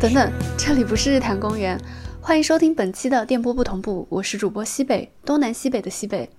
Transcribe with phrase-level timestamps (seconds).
[0.00, 1.78] 等等，这里不是日坛公园，
[2.22, 6.30] 欢迎收听本期的电波不同步，我是主播西北，东南西北的西北。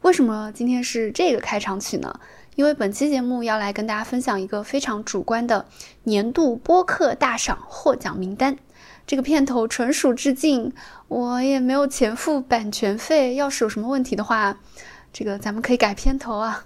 [0.00, 2.12] 为什么今天是这个开场曲呢？
[2.56, 5.64] 因为本期节目要来跟大家分享一个非常主观的
[6.02, 8.56] 年度播客大赏获奖名单。
[9.06, 10.72] 这个片头纯属致敬，
[11.06, 14.58] 我也没有钱付版权费，要是有什么问题的话，
[15.12, 16.64] 这个咱们可以改片头啊。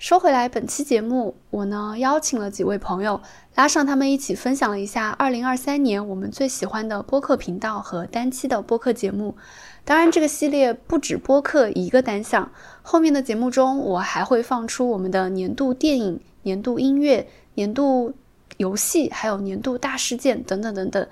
[0.00, 3.20] 说回来，本期节目我呢邀请了几位朋友，
[3.54, 9.36] 拉上他们一起分享了一下2023年我们最喜欢的播客频道和单期的播客节目。
[9.84, 12.50] 当然，这个系列不止播客一个单项，
[12.80, 18.14] 后面的节目中我还会放出我们的年度电影、年度音乐、年度
[18.56, 21.06] 游戏，还有年度大事件等等等等，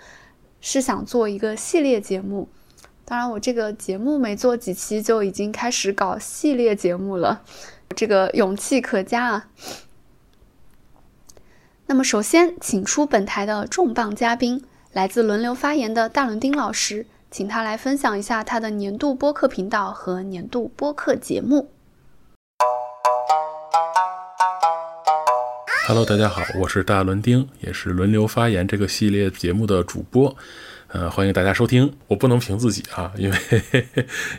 [0.63, 2.49] 是想做一个系列节目。
[3.05, 7.43] 当然，我这个节目没做几期就已经开始搞系列节目了。
[7.97, 9.49] 这个勇气可嘉啊！
[11.87, 21.71] 那么，首先请出本台的重磅嘉宾，来自轮流发言的大伦丁老师，请他来分享一下他的年度播客频道和年度播客节目。
[25.87, 30.37] Hello，大家好，我是大伦丁，也是轮流发言这个系列节目的主播。
[30.91, 31.93] 呃，欢迎大家收听。
[32.07, 33.37] 我不能评自己啊， 因为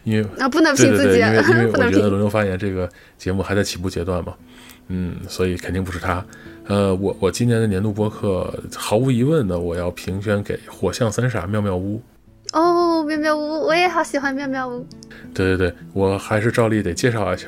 [0.03, 4.33] 因为啊，不能评自己，因为 因为我觉得轮流发言这个节目还在起步阶段嘛，
[4.87, 6.25] 嗯，所以肯定不是他。
[6.65, 12.01] 呃，我我今年的年度播客，毫无疑问的，我要评选给火象三傻妙妙屋。
[12.53, 14.83] 哦，妙妙屋，我也好喜欢妙妙屋。
[15.35, 17.47] 对对对，我还是照例得介绍一下，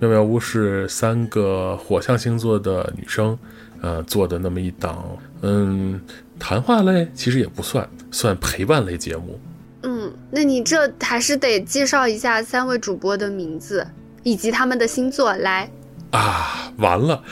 [0.00, 3.38] 妙妙屋是三个火象星座的女生，
[3.82, 6.00] 呃，做的那么一档，嗯。
[6.38, 9.38] 谈话类其实也不算，算陪伴类节目。
[9.82, 13.86] 嗯，那你这还是得介绍一下三位主播的名字
[14.22, 15.70] 以及他们的星座来。
[16.10, 17.22] 啊，完了，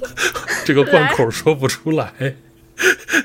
[0.64, 2.12] 这个贯口说不出来。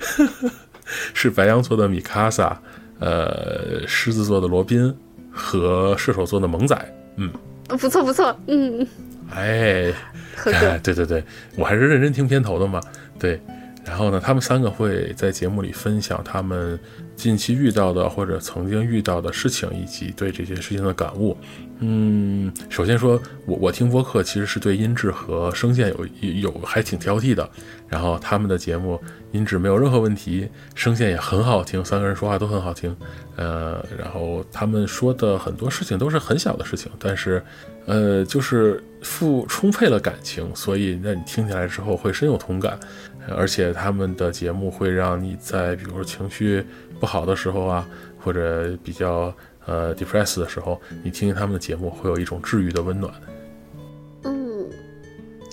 [1.13, 2.62] 是白羊座的米卡萨，
[3.00, 4.94] 呃，狮子座的罗宾
[5.31, 6.95] 和射手座的萌仔。
[7.18, 7.31] 嗯，
[7.68, 8.85] 不错不错，嗯。
[9.34, 9.91] 哎，
[10.45, 11.24] 哎，对对对，
[11.56, 12.81] 我还是认真听片头的嘛，
[13.18, 13.40] 对。
[13.85, 16.78] 然后呢，他们三个会在节目里分享他们
[17.16, 21.38] 近期遇到的或者曾经遇到的事情，以及对这些事情的感悟。
[21.79, 27.47] 嗯，首先说，我我听播客其实是对音质和声线有有还挺挑剔的。
[27.88, 29.00] 然后他们的节目
[29.31, 32.95] 音质没有任何问题，声线也很好听，三个人说话都很好听。
[33.35, 37.44] 呃，然后他们说的很多事情都是很小的事情，但是，
[37.85, 42.79] 呃，就是富充沛了感情，所以那你听起来之后会深有同感。
[43.30, 46.63] 而且他们的节目会让你在比如说情绪
[47.00, 47.88] 不好的时候啊，
[48.19, 49.34] 或者比较
[49.66, 53.13] 呃 depressed 的时候，你听听他们的节目，会有一种治愈的温暖。
[54.24, 54.69] 嗯，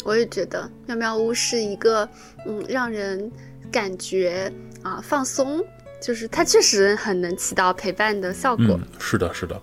[0.05, 2.09] 我也觉得妙妙屋是一个
[2.47, 3.31] 嗯让人
[3.71, 4.53] 感觉
[4.83, 5.65] 啊放松，
[6.00, 8.78] 就是它确实很能起到陪伴的效果。
[8.99, 9.60] 是的，是的，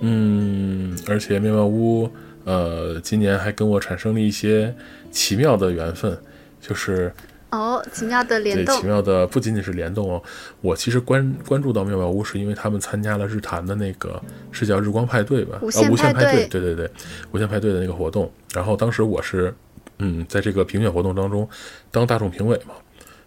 [0.00, 2.10] 嗯，而且妙妙屋
[2.44, 4.74] 呃今年还跟我产生了一些
[5.10, 6.16] 奇妙的缘分，
[6.60, 7.10] 就是。
[7.50, 10.22] 哦，奇妙的联动，奇妙的不仅仅是联动哦。
[10.60, 14.22] 我其实关关注到妙妙屋，是因为他们参加了日坛的那个
[14.52, 15.56] 是叫日光派对吧？
[15.56, 16.90] 啊无限派对，对对对，
[17.32, 18.30] 无限派对的那个活动。
[18.52, 19.52] 然后当时我是，
[19.98, 21.48] 嗯，在这个评选活动当中
[21.90, 22.74] 当大众评委嘛。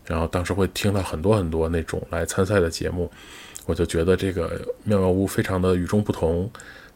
[0.06, 3.12] 然后当时会听到很多很多那种来参赛的节目，
[3.66, 6.50] 我就觉得这个妙妙屋非常的与众不同，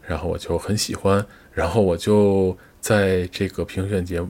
[0.06, 2.56] 然后我就很喜欢，然后我就。
[2.80, 4.20] 在这个评选节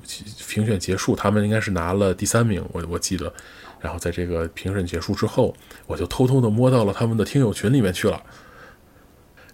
[0.49, 3.33] 评选结束，他们应该是拿了第三名，我我记得。
[3.81, 5.55] 然后在这个评审结束之后，
[5.87, 8.21] 我就偷偷的摸到了他们的听友群里面去了。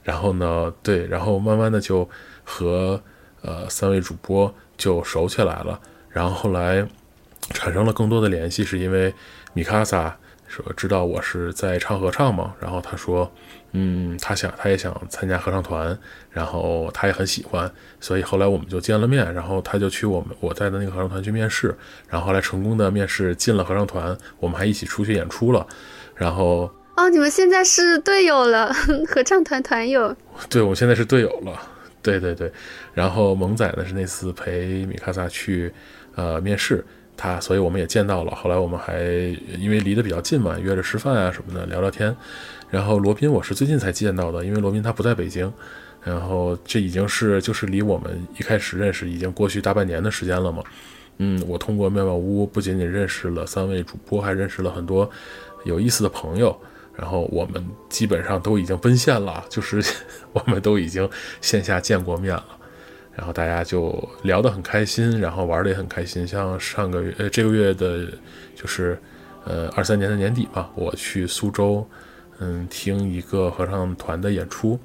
[0.02, 2.08] 然后呢，对，然后慢慢的就
[2.42, 3.02] 和
[3.42, 5.78] 呃三位主播就熟起来了。
[6.08, 6.88] 然后后来
[7.50, 9.12] 产生了更多的联系，是因为
[9.52, 10.16] 米卡萨
[10.46, 13.30] 说知道我是在唱合唱嘛，然后他说。
[13.76, 15.98] 嗯，他想，他也想参加合唱团，
[16.30, 17.68] 然后他也很喜欢，
[17.98, 21.76] 所以后来我们就见了面，然后他就去我们我在的那个合唱团去面试，
[22.08, 25.66] 然后后来成功的面试进了合唱团，我们还一起出去演出了，
[26.14, 28.72] 然后哦，你们现在是队友了，
[29.12, 30.16] 合唱团团友，
[30.48, 31.60] 对，我们现在是队友了，
[32.00, 32.52] 对对对，
[32.92, 35.74] 然后萌仔呢是那次陪米卡萨去
[36.14, 36.84] 呃面试。
[37.16, 38.34] 他，所以我们也见到了。
[38.34, 39.04] 后来我们还
[39.56, 42.12] 因为离得比较近嘛，约着吃饭啊什么的，聊聊天。
[42.74, 45.50] 然后罗宾我是最近才见到的，因为罗宾他不在北京。
[46.02, 50.60] 然后这已经是就是离我们一开始认识已经过去大半年的时间了嘛。
[51.18, 55.08] 嗯，我通过妙妙屋不仅仅认识了三位主播，还认识了很多
[55.64, 56.58] 有意思的朋友。
[56.96, 59.80] 然后我们基本上都已经奔现了，就是
[60.34, 61.08] 我们都已经
[61.40, 62.44] 线下见过面了。
[63.14, 66.26] 然后大家就聊得很开心，然后玩的也很开心。
[66.26, 68.08] 像上个月，呃，这个月的，
[68.56, 68.98] 就是，
[69.44, 71.88] 呃，二三年的年底吧，我去苏州，
[72.40, 74.78] 嗯，听一个合唱团的演出，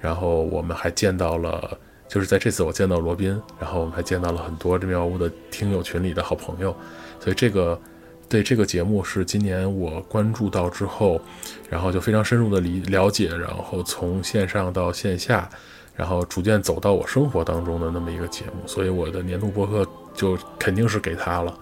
[0.00, 6.76] 然后我们还见到了，就是在这次我见到罗宾，然后我们还见到了很多这妙屋的听友群里的好朋友，
[7.18, 7.80] 所以这个
[8.28, 11.20] 对这个节目是今年我关注到之后，
[11.68, 15.48] 然后就非常深入的理了解，然后从线上到线下，
[15.96, 21.58] 然后逐渐走到我生活当中的那么一个节目，所以我的年度播客就肯定是给他了，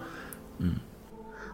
[0.57, 0.75] 嗯。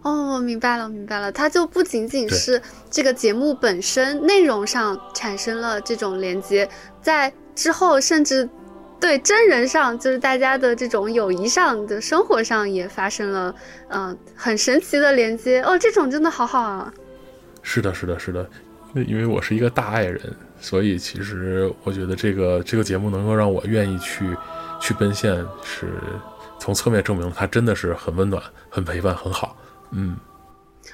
[0.06, 2.62] 哦，我明白了，明白了，它就不仅仅是
[2.92, 6.69] 这个节目本身内容上产生了这种连接，
[7.02, 8.48] 在之后甚至
[9.00, 13.56] 对真人上，就是大家的这种友谊上的生活上也发生了，
[13.88, 15.63] 嗯，很神奇的连接。
[15.63, 16.94] 哦，这种真的好好啊！
[17.63, 18.48] 是的，是的，是的，
[18.94, 20.22] 因为我是一个大爱人，
[20.62, 24.38] 所以其实我觉得这个这个节目能够让我愿意去
[24.80, 25.88] 去奔现，是
[26.60, 29.58] 从侧面证明了它真的是很温暖、很陪伴、很好。
[29.96, 30.18] 嗯，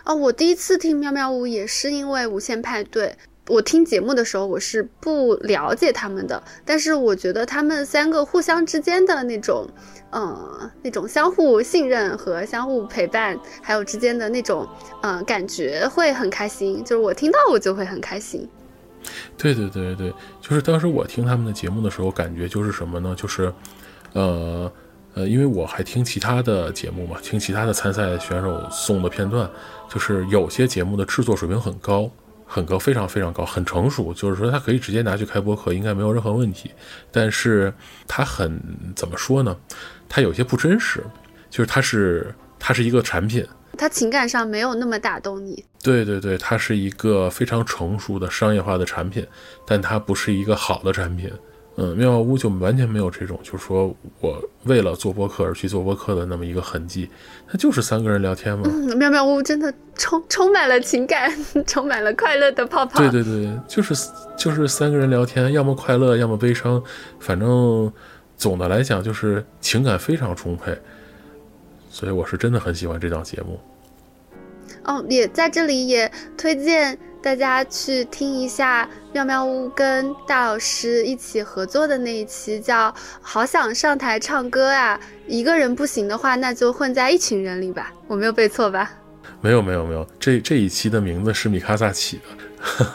[0.06, 3.18] 哦，我第一次听喵喵屋也是因为无限派对。
[3.48, 9.68] 我听节目的时候，我是不了解他们的，但是我觉得他们三个互相之间的那种，
[10.12, 14.66] 呃，那种相互信任和相互陪伴，还有之间的那种，
[15.02, 16.82] 呃，感觉会很开心。
[16.84, 18.48] 就是我听到我就会很开心。
[19.36, 23.16] 对对对对，就是当时我听他们的节目的时候，感觉就是什么呢？
[23.18, 23.52] 就是，
[24.14, 24.72] 呃。
[25.14, 29.50] 呃，因为我还听其他的节目嘛，听其他的参赛选手送的片段，
[29.90, 32.10] 就是有些节目的制作水平很高，
[32.46, 36.72] 很高，非常非常高，很成熟，就是说它可以直接拿去开播课，应该没有任何问题。
[37.12, 37.74] 但是
[38.08, 38.62] 它很
[38.96, 39.56] 怎么说呢？
[40.08, 41.04] 它有些不真实，
[41.50, 43.46] 就是它是它是一个产品，
[43.78, 45.64] 它情感上没有那么打动你。
[45.84, 49.26] 对对对，它是一个非常成熟的商业化的产品，
[49.66, 51.30] 但它不是一个好的产品。
[51.82, 57.10] 嗯，妙妙屋就完全没有这种，就是说我为了做播客而去做播客的那么一个痕迹，
[57.48, 58.70] 它就是三个人聊天嘛。
[58.72, 61.34] 嗯，妙妙屋真的充充满了情感，
[61.66, 63.00] 充满了快乐的泡泡。
[63.00, 63.96] 对对对，就是
[64.38, 66.84] 就是三个人聊天，要么快乐，要么悲伤，
[67.20, 67.92] 反正
[68.38, 70.78] 总的来讲就是情感非常充沛，
[71.90, 73.60] 所以我是真的很喜欢这档节目。
[74.86, 76.98] 哦，也在这里也推荐。
[77.24, 82.90] 大家去听一下妙妙屋跟大老师一起合作的那一期，叫
[83.22, 85.00] 《好想上台唱歌啊》。
[85.28, 87.94] 一个人不行的话，那就混在一群人里吧。
[88.08, 88.92] 我没有背错吧？
[89.40, 92.20] 没有没有没有，这这一期的名字是米卡萨起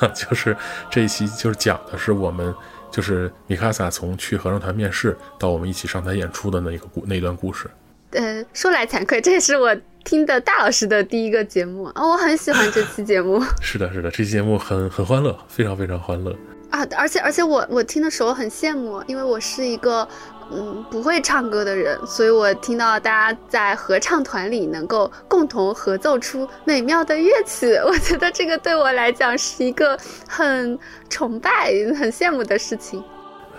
[0.00, 0.56] 的， 就是
[0.90, 2.52] 这一期就是讲的是我们
[2.90, 7.70] 就是米卡萨从去合唱团面试到我们一起上台演出的那个故那段故事。
[8.10, 9.76] 呃，说来惭愧，这也是我。
[10.06, 13.42] 听的大老师的第一个节目啊，我很喜欢这期节目。
[13.60, 16.30] 是的，是的，这期节目很很欢乐，非常非常欢乐
[16.70, 16.86] 啊！
[16.96, 20.06] 而且而且我我听的时候很羡慕，因为我是一个
[20.52, 29.98] 嗯不会唱歌的人，所以我听到大家在合唱团里能够共同合奏出美妙的乐曲，我觉得这个对我来讲是一个
[30.28, 30.78] 很
[31.10, 33.02] 崇拜、很羡慕的事情。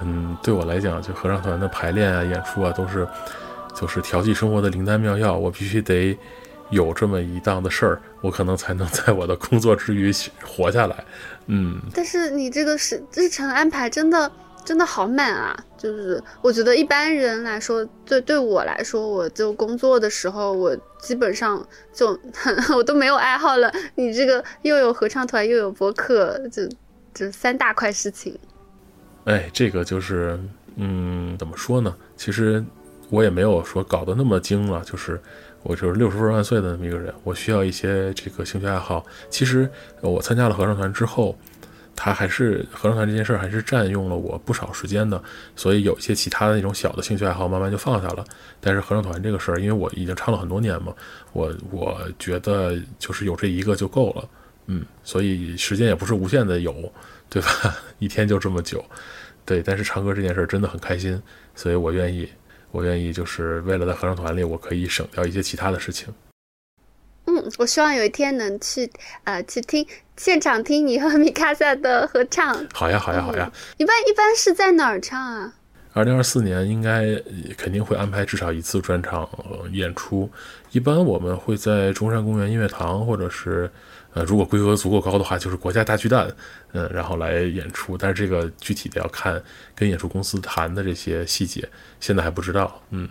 [0.01, 3.05] 嗯，对我来讲，就合唱团的排练啊、演出啊，都是。
[3.79, 6.17] 就是调剂生活的灵丹妙药，我必须得
[6.71, 10.11] 有这么一档的事儿，我可能才能在我的工作之余
[10.43, 11.05] 活下来。
[11.45, 14.31] 嗯，但是你这个是日程安排真的
[14.65, 15.55] 真的好满啊！
[15.77, 22.19] 就是我觉得一般人来说，对对我来说，我就工作的时候，我基本上就
[22.75, 23.71] 我都没有爱好了。
[23.93, 26.67] 你这个又有合唱团，又有博客，就
[27.13, 28.37] 就三大块事情。
[29.25, 30.37] 哎，这个就是
[30.77, 31.95] 嗯，怎么说呢？
[32.17, 32.65] 其实。
[33.09, 35.19] 我也没有说搞得那么精了，就是
[35.63, 37.13] 我就是六十分万岁的那么一个人。
[37.23, 39.05] 我需要一些这个兴趣爱好。
[39.29, 39.69] 其实
[40.01, 41.37] 我参加了合唱团之后，
[41.95, 45.21] 他还是合唱团这件事还是占用了我不少时间的。
[45.55, 48.25] 所以有一些其他的那种小的兴趣爱好，慢慢就放下了。
[48.59, 50.93] 但是合唱团这个事儿，因为我已经唱了很多年嘛，
[51.33, 54.29] 我我觉得就是有这一个就够了。
[54.67, 56.91] 嗯，所以时间也不是无限的有，
[57.29, 57.49] 对吧？
[57.99, 58.83] 一天就这么久，
[59.45, 59.63] 对。
[59.63, 61.21] 但是唱歌这件事真的很开心，
[61.55, 62.27] 所以我愿意。
[62.77, 66.13] 我愿意，就是为了在合唱团里，我可以省掉一些其他的事情。
[67.25, 68.87] 嗯，我希望有一天能去，
[69.23, 69.83] 呃，去听
[70.15, 72.55] 现场听你和米卡萨的合唱。
[72.71, 73.51] 好呀，好呀，好呀。
[73.77, 75.51] 一般一般是在哪儿唱啊？
[75.93, 77.15] 二零二四年应该
[77.57, 79.27] 肯定会安排至少一次专场
[79.71, 80.29] 演出。
[80.69, 83.67] 一般我们会在中山公园音乐堂，或者是。
[84.17, 86.27] 呃，如果规格足够高的话，就是国家大巨蛋，
[86.71, 87.95] 嗯，然后来演出。
[87.95, 89.39] 但是这个具体的要看
[89.75, 91.69] 跟演出公司谈的这些细节，
[91.99, 92.81] 现在还不知道。
[92.89, 93.07] 嗯，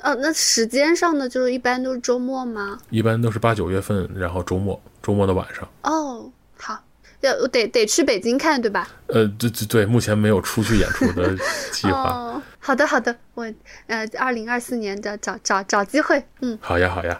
[0.00, 2.78] 呃，那时间上呢，就是一般都是周末吗？
[2.90, 5.66] 一般都是八九月份，然后周末，周末的晚上。
[5.84, 6.84] 哦，好，
[7.20, 8.86] 要得得去北京看，对吧？
[9.06, 11.34] 呃，对对对，目前没有出去演出的
[11.72, 12.02] 计划。
[12.02, 13.50] 哦，好的好的，我
[13.86, 17.18] 呃，二零二四年的找找找机会，嗯，好呀好呀。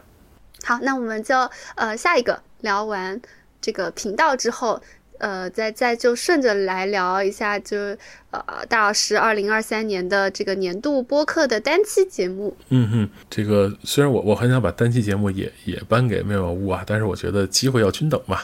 [0.65, 3.21] 好，那我们就呃下一个聊完
[3.61, 4.83] 这个频道之后，
[5.19, 7.77] 呃，再再就顺着来聊一下，就
[8.33, 12.57] 呃大老师二零二三年的这个年度播客的单期节目。
[12.71, 18.41] 嗯哼，这个虽然我我很想把单期节目也也颁给妙妙屋啊，但是我觉得机会要均等嘛。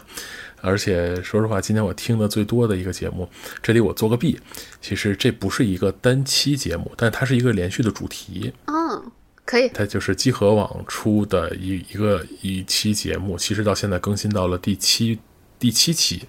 [0.65, 3.29] 而且说实话，今天我听的最多的一个节目，
[3.61, 4.39] 这里我做个弊，
[4.81, 8.53] 其实这不是一个单期节目，但它是一个连续的主题。
[8.67, 9.03] 嗯，
[9.45, 9.69] 可以。
[9.69, 15.19] 它就是集合网出的一一个一期节目，其实到现在更新到了第七
[15.59, 16.23] 第七期，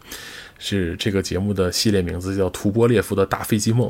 [0.58, 3.90] 是这个节目的系列名字叫《图波列夫的大飞机梦》。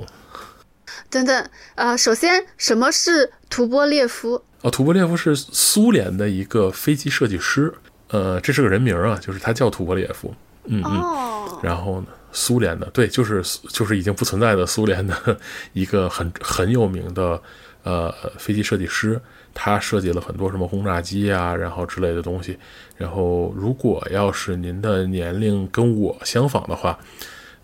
[1.10, 4.44] 等等，呃，首先什么是图波列夫？
[4.62, 7.74] 哦，图波列夫是苏联的一个飞机设计师。
[8.10, 10.34] 呃，这是个人名啊，就是他叫图波列夫，
[10.66, 15.40] 嗯嗯，然后呢，苏联的，对，就是就是已经不存在的苏联的
[15.74, 17.42] 一个很很有名的
[17.84, 19.22] 呃飞机设计师，
[19.54, 22.58] 他设计了很多什么轰炸机啊，然后之类的东西。
[22.98, 26.98] 然后，如果要是您的年龄跟我相仿的话，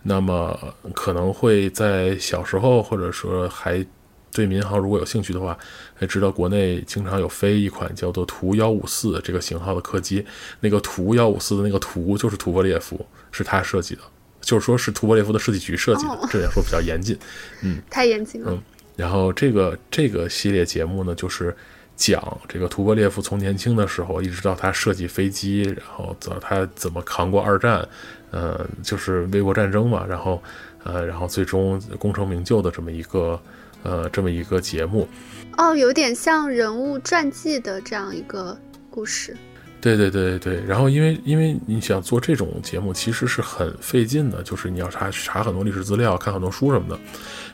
[0.03, 0.57] 那么
[0.93, 3.85] 可能会在小时候或者说还。
[4.31, 5.57] 对民航如果有兴趣的话，
[5.95, 10.23] 还知道国内经常有飞一款叫做图幺五四这个型号的客机，
[10.59, 14.01] 那个图幺五四的那个图就是图波列夫，是他设计的，
[14.39, 17.17] 就是说是图波列夫的设计局设计的，这样说比较严谨，
[17.63, 18.51] 嗯，太严谨了。
[18.51, 18.61] 嗯，
[18.99, 21.55] 然后这个这个系列节目呢，就是
[21.95, 27.87] 讲这个图波列夫从年轻的时候一直到他设计飞机，然后到他怎么扛过二战，
[28.31, 30.41] 呃，就是卫国战争嘛，然后
[30.83, 33.39] 呃，然后最终功成名就的这么一个。
[33.81, 35.07] 呃，这么一个节目，
[35.55, 39.37] 哦，有点像人物传记的这样一个故事。
[39.81, 46.99] 对对对对然后因为因为你想做这种节目，其实是很费劲的，就是你要查查很多历史资料，看很多书什么的，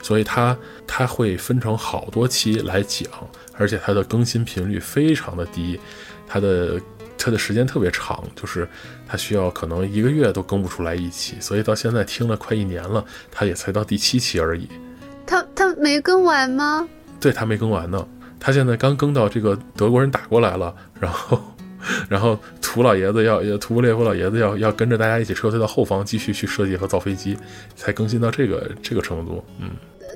[0.01, 3.07] 所以它它会分成好多期来讲，
[3.57, 5.79] 而且它的更新频率非常的低，
[6.27, 6.81] 它的
[7.17, 8.67] 它的时间特别长，就是
[9.07, 14.67] 它需要可能一个月都更不出来一期，所以到现在听了快一年了，它也才到第七期而已。
[15.27, 16.87] 他他没更完吗？
[17.19, 18.07] 对他没更完呢，
[18.39, 21.41] 他现在刚更到这个德国人打过来了，然后，
[22.09, 27.37] 然后图老爷子要要图波列夫老爷子要要跟着大家一起撤退到后方，继续去设计和造飞机，
[27.75, 29.43] 才更新到这个这个程度。
[29.59, 29.69] 嗯，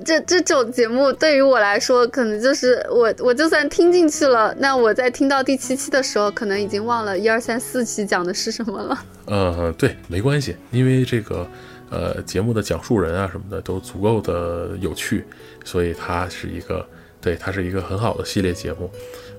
[0.04, 9.04] 这这种节目对于我来说，可能就是我我就算听进去了，那我在听到第七期的时候，可能已经忘了一二三四期讲的是什么了。
[9.26, 11.46] 嗯，对，没关系，因为这个。
[11.92, 15.24] 呃，节目的讲述人啊什么的都足够的有趣，
[15.64, 16.86] 所以它是一个，
[17.20, 18.88] 对，它是一个很好的系列节目，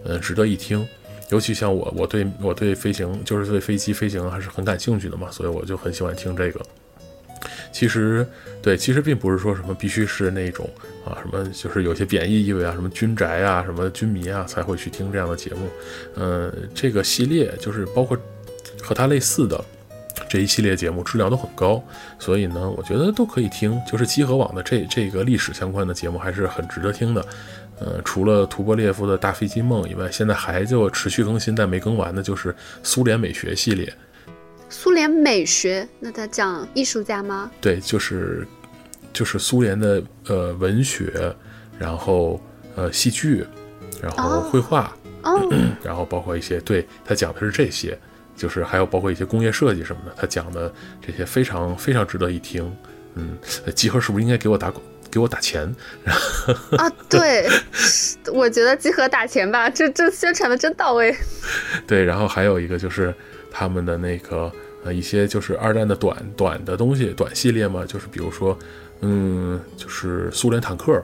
[0.04, 0.86] 嗯，值得一听。
[1.32, 6.62] 尤其像我，我对我对飞行，就是对飞机飞行还是很感兴趣的嘛，所以我就很喜欢听这个。
[7.72, 8.28] 其实，
[8.62, 10.70] 对，其实并不是说什么必须是那种
[11.06, 15.68] 啊，什么就是有些贬义意味啊，什么军宅啊，什么军迷啊才会去听这样的节目。
[16.16, 18.18] 嗯，这个系列就是包括
[18.82, 19.64] 和它类似的。
[20.30, 21.84] 这一系列节目质量都很高，
[22.20, 23.78] 所以呢，我觉得都可以听。
[23.90, 27.26] 就是集合网的这这个历史相关的节目还是很值得听的。
[27.84, 33.92] 呃，除了图波列夫的大飞机梦以外，现在还就持续更新但没更完的，就是苏联美学系列。
[34.70, 35.88] 苏联美学？
[36.00, 37.50] 那他讲艺术家吗？
[37.60, 38.48] 对，就是
[39.12, 41.36] 就是苏联的呃文学，
[41.80, 42.40] 然后
[42.76, 43.44] 呃戏剧，
[44.00, 44.96] 然后绘画，
[45.84, 47.98] 然后包括一些，对他讲的是这些。
[48.34, 50.72] 就是还有包括一些工业设计什么的，他讲的
[51.06, 52.72] 这些非常非常值得一听。
[53.16, 53.38] 嗯，
[53.76, 54.72] 集合是不是应该给我打
[55.12, 55.63] 给我打钱？
[56.77, 57.48] 啊，对，
[58.34, 61.15] 我觉得集合打钱吧，这这宣传的真到位。
[61.86, 63.13] 对，然后还有一个就是
[63.51, 64.51] 他们的那个
[64.84, 68.58] 呃一些就是二战的短短的东西，短系列嘛，就是比如说
[69.01, 71.03] 嗯，就是苏联坦克。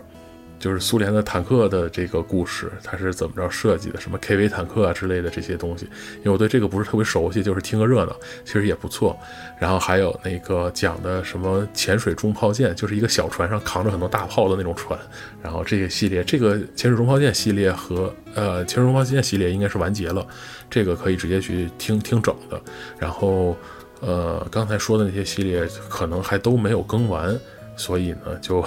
[0.60, 4.00] 就是苏联的坦克的这个故事，它是怎么着设计的？
[4.02, 5.86] 什么 KV 坦克啊之类的这些东西，
[6.18, 9.18] 因为我对这个不是特别熟悉，就是听个热闹，其实也不错。
[9.60, 15.00] 然后还有那个讲的什么潜水中炮舰，就是一个小船上扛着很多大炮的那种船。
[15.42, 20.26] 然后这个系列，这个潜水中炮舰系列和呃潜水中炮舰系列应该是完结了，
[20.70, 22.60] 这个可以直接去听听整的。
[22.98, 23.56] 然后
[24.02, 27.40] 呃刚才说的那些系列可能还都没有更完，
[27.76, 28.66] 所以呢就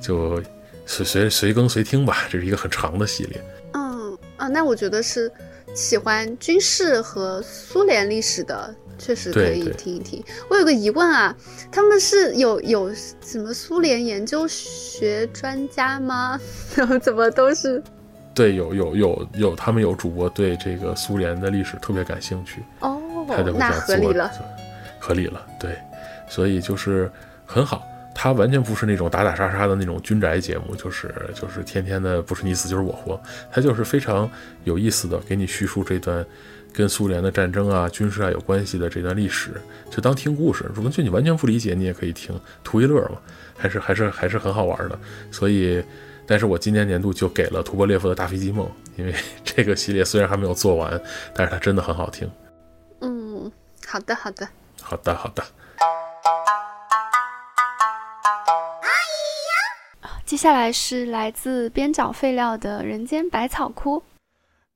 [0.00, 0.42] 就。
[0.88, 3.40] 随随随更随听吧，这是一个很长的系列。
[3.74, 5.30] 嗯啊，那我觉得是
[5.74, 10.24] 喜欢军事和苏联历史的，确实可以听一听。
[10.48, 11.36] 我有个疑问啊，
[11.70, 12.90] 他们是有有
[13.20, 16.40] 什么苏联研究学专家吗？
[16.74, 17.82] 然后怎么都是？
[18.34, 22.98] 对，有有有有，他们有主播对这个苏联的历史特别感兴趣哦，
[23.58, 24.32] 那合理了，
[25.00, 25.76] 合理了，对，
[26.28, 27.10] 所以就是
[27.44, 27.84] 很好。
[28.20, 34.28] 他完全不是那种打打杀杀的那种军宅节目，就是就是天天的不是你死就是我活，它就是非常
[34.64, 36.26] 有意思的给你叙述这段
[36.72, 39.52] 跟苏联的战争啊、军事啊有关系的这段历史，
[39.88, 40.68] 就当听故事。
[40.74, 42.34] 如果就你完全不理解，你也可以听，
[42.64, 43.20] 图一乐嘛，
[43.56, 44.98] 还是还是还是很好玩的。
[45.30, 45.80] 所以，
[46.26, 51.00] 但是我今年年度就给了图波列夫的《大飞机梦》，因为 这个系列虽然还没有做完，
[51.32, 52.28] 但是它真的很好听。
[53.00, 53.48] 嗯，
[53.86, 54.48] 好的，好的，
[54.82, 55.44] 好的，好的。
[60.28, 64.02] 接下来是来自边角废料的人间百草枯。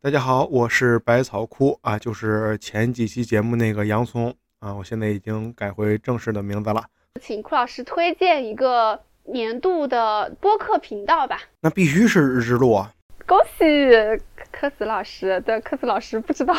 [0.01, 6.83] 大家好，我是百草枯啊，就是前几期节目那个洋葱啊，我现在已经改回正式的名字了。
[7.21, 11.43] 请库老师推荐一个年度的播客频道吧。
[11.61, 12.91] 那必须是日之路啊！
[13.27, 13.63] 恭喜
[14.51, 16.57] 科子老师，对，科子老师不知道，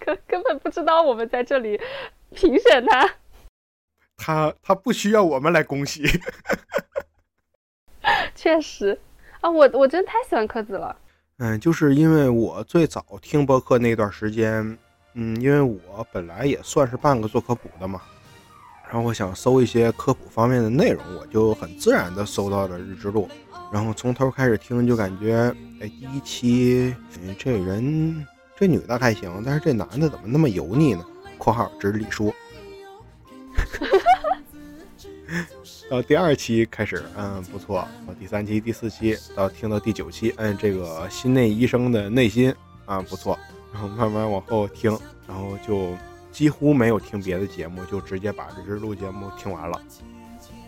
[0.00, 1.80] 根 根本不知道我们在这里
[2.34, 3.08] 评选他。
[4.16, 6.02] 他他不需要我们来恭喜。
[8.36, 8.96] 确实，
[9.40, 10.94] 啊，我我真的太喜欢柯子了。
[11.38, 14.78] 嗯，就是因为我最早听播客那段时间，
[15.14, 18.00] 嗯，因为我本来也算是半个做科普的嘛，
[18.84, 23.28] 然后我想搜一些科普方面的内容，我就很自然的搜到了日之路，
[23.72, 26.94] 然后从头开始听，就感觉，哎，第一期，
[27.38, 28.24] 这人
[28.56, 31.04] 这女的还行，但是这男的怎么那么油腻呢
[31.36, 32.32] ？（括号这是李叔）。
[35.88, 37.86] 到第二期开始，嗯，不错。
[38.06, 42.52] 到第三期、第四期，到听到第九期，嗯，这个心内医生的内心
[42.86, 43.38] 啊，不错。
[43.72, 44.90] 然后慢慢往后听，
[45.28, 45.94] 然后就
[46.32, 49.80] 几乎没有听别的节目，就直接把日之录节目听完了。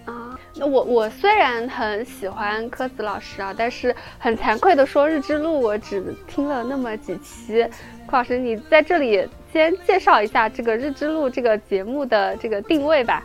[0.05, 7.67] 啊，那我我虽然很喜欢柯子老师啊，但是很惭愧的说，日之录我只听了那么几期。
[8.07, 13.25] 柯老师，你在这里先介绍一下这个日之录这个节目的这个定位吧。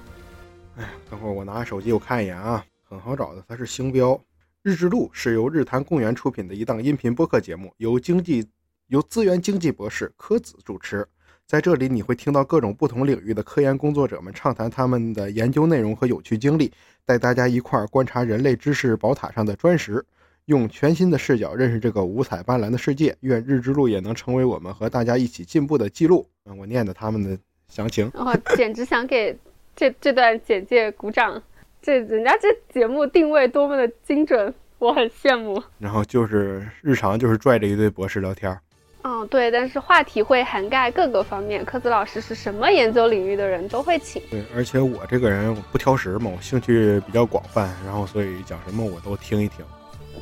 [0.78, 4.20] 哎，等会儿我拿手机我看一眼啊，很好找的，它是星标。
[4.64, 8.48] 日之路是由日坛公园出品的一档音频播客节目，由经济
[8.88, 11.08] 由资源经济博士柯子主持。
[11.46, 16.72] 在这里，你会听到各种不同领域的科研工作者们畅谈他们的研究内容和有趣经历，
[17.06, 20.04] 带大家一块儿观察人类知识宝塔上的砖石，
[20.46, 23.16] 用全新的视角认识这个五彩斑斓的世界。
[23.20, 26.26] 愿日之路也能成为我们和大家一起进步的记录。
[26.46, 29.38] 嗯，我念的他们的详情，我简直想给。
[29.76, 31.42] 这这段简介鼓掌，
[31.82, 35.62] 这人家这节目定位多么的精准，我很羡慕。
[35.80, 38.58] 然后就是日常就是拽着一堆博士聊天。
[39.06, 44.22] 嗯，对，但是话题会涵盖各个方面，科子老师是什么研究领域的人都会请。
[44.32, 49.66] 对，而且我这个人不挑食嘛，我兴趣比较广泛，然后所以讲什么我都听一听。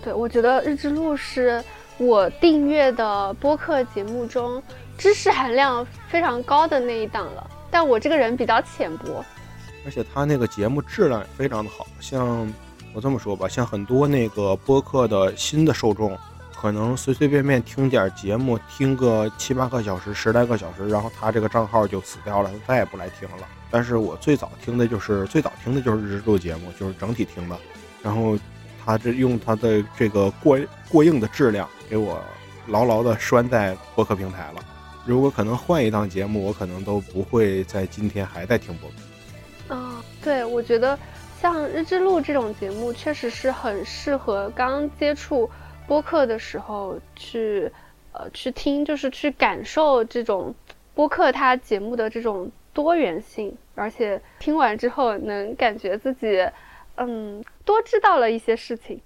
[0.04, 1.64] 对，我觉得日之路是
[2.00, 4.64] 我订阅的播客节目中
[4.98, 9.24] 知识含量非常高的那一档了，但我这个人比较浅薄。
[9.84, 12.52] 而且他那个节目质量也非常的好，像
[12.94, 16.18] 我这么说吧，像很多那个播客的新的受众，
[16.56, 23.48] 可能随随便便听点节目，听个七八个小时、十来个小时，然后他这个账号就死掉了，再也不来听了。
[23.72, 27.58] 但是我最早听的就是最早听的就是日志录节目，就是整体听的，
[28.04, 28.38] 然后
[28.86, 32.22] 他这用他的这个过过硬的质量给我
[32.68, 34.64] 牢牢的拴在播客平台了。
[35.06, 38.96] 如果可能换一档节目，我可能都不会在今天还在听播客。
[40.22, 40.98] 啊，对，我觉得
[41.42, 45.50] 像日之路这种节目，确实是很适合刚接触
[45.88, 47.70] 播客的时候去，
[48.14, 50.54] 呃，去听，就是去感受这种
[50.94, 56.48] 播客它节目的这种多元性，而且听完之后能感觉自己，
[56.96, 59.02] 嗯，多知道了一些事情。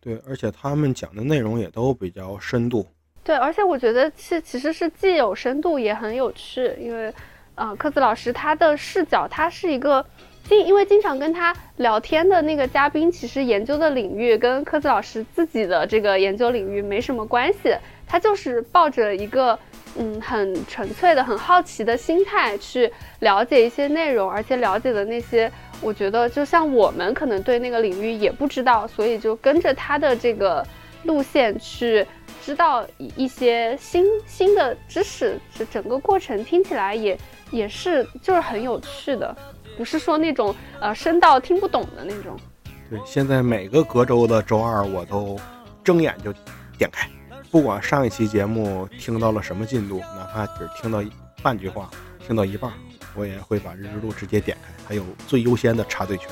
[0.00, 2.86] 对，而且他们讲的内容也都比较深度。
[3.22, 7.12] 对，而且我觉得是其实是既有深度也很有趣，因为。
[7.60, 10.02] 啊，科子老师他的视角，他是一个
[10.48, 19.58] 经，因为经常跟他聊天的那个嘉宾，其实研究的领域跟科子老师自己的这个研究领域没什么关系，他就是抱着一个
[19.98, 30.66] 嗯很纯粹的、很好奇的心态去了解一些内容，而且了解的那些，我觉得就像我们可能对那个领域也不知道，所以就跟着他的这个
[31.04, 32.06] 路线去
[32.44, 37.18] 知道一些新新的知识，这整个过程听起来也。
[37.52, 39.36] 也是，就是很有趣的，
[39.76, 42.38] 不是说那种呃深到听不懂的那种。
[42.88, 45.36] 对，现在每个隔周的周二，我都
[45.82, 46.32] 睁眼就
[46.78, 47.10] 点开，
[47.50, 51.02] 不管上一期节目听到了什么进度，哪怕只听到
[51.42, 51.90] 半句话，
[52.24, 52.70] 听到一半，
[53.16, 56.30] 我也会把日志录直接点开，还有最优先的插队权。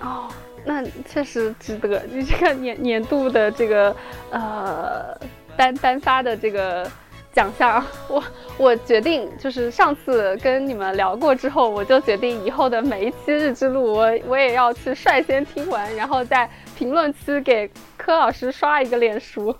[0.00, 0.28] 哦，
[0.64, 2.02] 那确实值得。
[2.10, 3.94] 你这个年年度的这个
[4.30, 5.16] 呃
[5.56, 6.90] 单单发的这个。
[7.34, 8.22] 奖项，我
[8.58, 16.46] 我决定就是上次跟你们聊过之后，我就决定以后的每一期日之路，我我也要去率先听完，然后在
[16.76, 19.56] 评论区给柯老师刷一个脸书。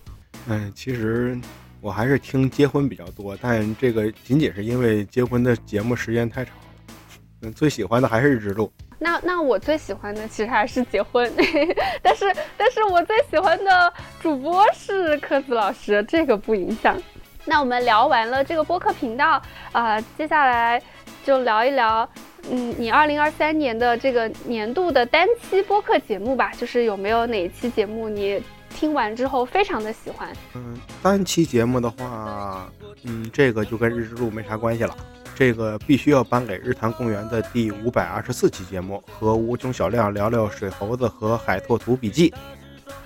[0.49, 1.35] 嗯，其实
[1.81, 6.95] 我还是听结婚比较多，但这个仅仅是因为结婚的节目时间太长了。
[7.41, 8.71] 嗯，最喜欢的还是日之路。
[9.03, 11.31] 那那我最喜欢的其实还是结婚，
[12.01, 16.97] 但是但是我最喜欢的主播是柯子老师，这个不影响。
[17.45, 20.81] 那我们聊完了这个播客频道啊，接下来
[21.25, 22.09] 就聊一聊，
[22.49, 30.33] 嗯，你二零二三年的这个年度的单期播客节目吧，就是有没有哪一期节目你听完之后非常的喜欢？
[30.55, 32.71] 嗯，单期节目的话，
[33.03, 34.97] 嗯，这个就跟日志录没啥关系了。
[35.35, 42.33] 这个必须要颁给日坛公园的第五百二十四期节目，和无穷小亮聊聊水猴子和海拓图笔记。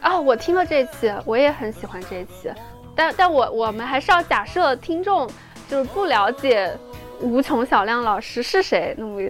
[0.00, 2.52] 啊，我听了这期，我也很喜欢这期。
[2.94, 5.30] 但但我我们还是要假设听众
[5.68, 6.76] 就是不了解
[7.20, 9.20] 无穷小亮老师是谁，那么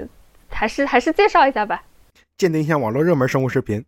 [0.49, 1.83] 还是还是介绍一下吧。
[2.39, 3.85] 鉴定一下网络热门生物视频。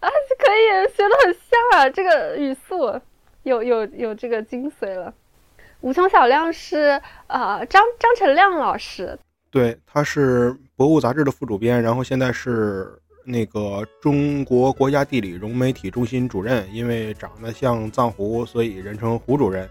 [0.00, 3.00] 啊，可以，学的很像啊，这个语速
[3.42, 5.12] 有有有这个精髓了。
[5.80, 9.18] 无穷小亮是呃张张成亮老师，
[9.50, 19.68] 对，他是《博物》杂志的副主编，然后现在是那个中国国家地理融媒体中心主任，因为长得像藏狐，所以人称胡主任。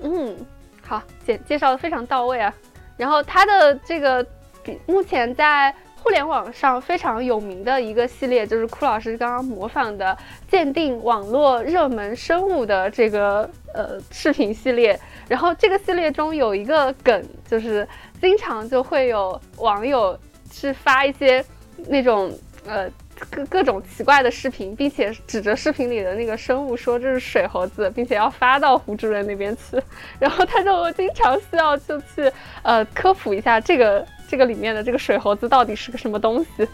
[0.00, 0.36] 嗯，
[0.82, 2.52] 好，介介绍的非常到位啊。
[2.96, 4.26] 然后他的这个
[4.62, 5.74] 比目前在。
[6.04, 10.18] 互联网上非常有名的一个系列，就是库老师刚刚模仿的
[10.50, 14.98] 鉴定网络热门生物的这个呃视频系列。
[15.28, 17.86] 然后这个系列中有一个梗，就是
[18.20, 20.18] 经常就会有网友
[20.50, 21.44] 去发一些
[21.88, 22.32] 那种
[22.66, 22.90] 呃
[23.30, 29.80] 各各种奇怪的视频，并且指着视频里的那个生物说这是水猴子，并且要发到胡主任那边去。
[30.18, 32.30] 然后他就经常需要就去
[32.62, 34.06] 呃科普一下这个。
[34.32, 36.66] 这个里面的这个水猴子到底是个什么东西？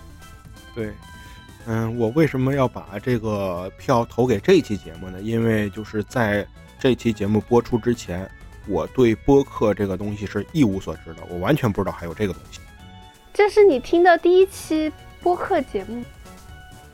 [0.76, 0.92] 对，
[1.66, 5.20] 嗯，我为什么要把这个票投给这期节目呢？
[5.20, 6.46] 因为就是在
[6.78, 8.30] 这期节目播出之前，
[8.68, 12.60] 我对播客这个东西是一无所知的，我完全不知道还有这个东西。
[13.32, 16.04] 这是你听的第一期播客节目？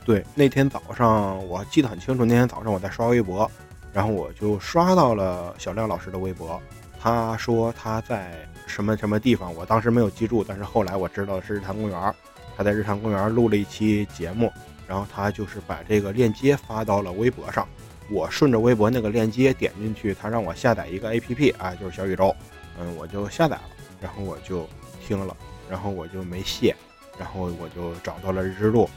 [0.05, 3.49] 对，那天早上我记得很清楚，那天早上我在刷微博，
[3.93, 6.61] 然后我就刷到了小亮老师的微博，
[6.99, 8.47] 他说他在。
[8.67, 9.53] 什么什么地方？
[9.53, 12.15] 我当时没有记住，但是后来我知道是日坛公园。
[12.57, 14.51] 他在日坛公园录了一期节目，
[14.87, 17.65] 然后他就是把这个链接发到了微博上。
[18.09, 22.35] 我顺着微博那个链接点进去，他让我下载一个 APP 啊，就是小宇宙。
[22.79, 23.63] 嗯，我就下载了，
[24.01, 24.67] 然后我就
[25.05, 25.35] 听了，
[25.69, 26.75] 然后我就没卸，
[27.17, 28.89] 然后我就找到了日之路。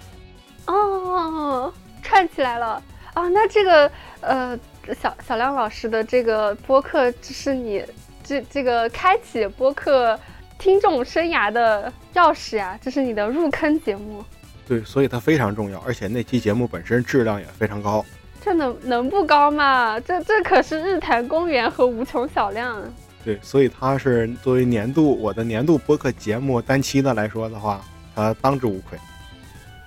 [0.67, 2.83] 哦，串起来了
[3.15, 3.29] 啊！
[3.29, 3.91] 那这个
[4.21, 4.59] 呃，
[5.01, 7.85] 小小亮老师的这个播客是你。
[8.25, 10.21] 这这个开启播客
[10.59, 14.23] 听众生涯的钥匙呀，这是你的入坑节目。
[14.67, 18.05] 对，所以它非常重要，而且那期节目本身质量也非常高。
[18.41, 19.99] 这能能不高吗？
[20.01, 22.83] 这这可是日坛公园和无穷小亮。
[23.25, 28.99] 对，所以它是作为年度我的年度播客节目单期的来说的话，它当之无愧。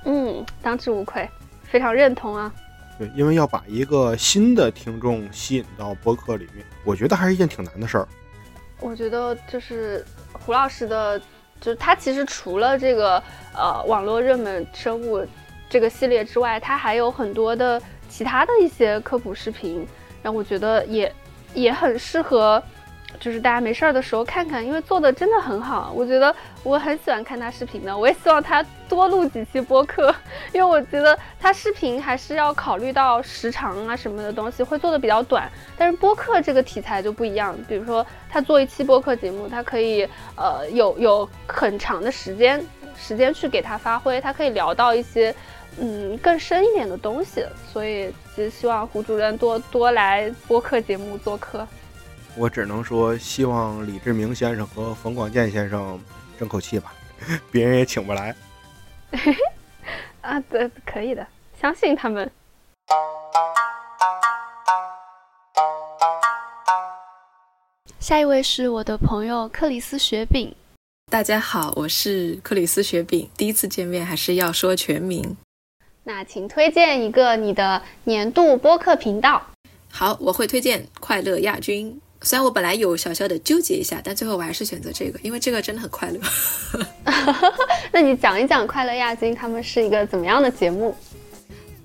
[0.06, 1.28] 嗯，当之无愧，
[1.64, 2.52] 非常认同啊。
[3.00, 8.08] 对，因为要把一个新的听众吸引到播客里面，我觉得还是一件挺难的事儿。
[8.80, 11.20] 我觉得就是胡老师的，
[11.60, 13.22] 就是他其实除了这个
[13.56, 15.26] 呃网络热门生物
[15.70, 17.82] 这个系列之外，他还有很多的
[18.12, 19.88] 其他的一些科普视频，
[20.22, 21.12] 然后我觉得也
[21.54, 22.62] 也很适合。
[23.20, 27.96] 就是大家没事儿的时候看看，因为做的真的很好，我觉得我很喜欢看他视频的。
[27.96, 30.16] 我也希望他多录几期播客，
[30.54, 35.52] 因为我觉得他视频还是要考虑到时长啊什么的东西，会做的比较短。
[35.78, 42.66] 但是播客这个题材就不一样，比如说他做一期播客节目，他可以呃有有很长的时间
[42.98, 45.36] 时间去给他发挥，他可以聊到一些
[45.80, 47.46] 嗯更深一点的东西。
[47.72, 51.68] 所以其实希望胡主任多多来播客节目做客。
[52.36, 56.00] 我只能说，希望李志明先生和冯广建先生
[56.40, 56.94] 争口气吧，
[57.52, 58.36] 别人也请不来。
[60.22, 61.28] 啊，对，可以的，
[61.60, 62.32] 相信他们。
[68.00, 70.54] 下一位是我的朋友克里斯雪饼。
[71.12, 75.36] 大家好，我是克里斯雪饼，第一次见面还是要说全名。
[76.04, 79.40] 那请推荐一个你的年度播客频道。
[79.92, 82.02] 好，我会推荐快乐亚军。
[82.24, 86.20] 虽然我本来有小小的纠结一下，但最后我还是选择这个，因为这个真的很快乐。
[87.94, 90.96] 那你讲一讲《快乐亚军》他们是一个怎么样的节目？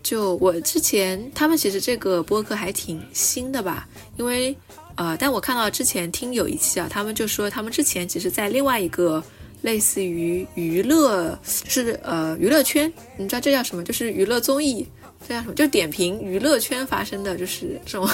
[0.02, 3.86] 就我之前，他们其实这个播客还挺新的吧？
[4.16, 4.56] 因为
[4.94, 9.22] 呃，但我看到之前听有一期啊，他们就说他们之前其实在另外一个
[9.66, 13.82] 类似于娱乐，是呃娱乐圈，你知道这叫什么？
[13.82, 14.86] 就是娱乐综艺。
[15.26, 15.54] 这叫什么？
[15.54, 18.08] 就点评娱乐圈发生的就是这种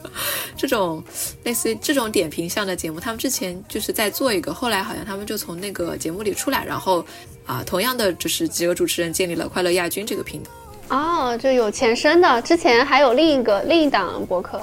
[0.56, 1.04] 这种
[1.42, 2.98] 类似于这种点评向的节目。
[2.98, 7.04] 他们之前就是在做一个，后来好像他们就从那个节目里出来，然后
[7.44, 10.50] 啊，同样的就是几个主持人建立了快乐亚军这个频道。
[10.96, 14.58] 哦，就有前身的，之前还有另一个另一档博客。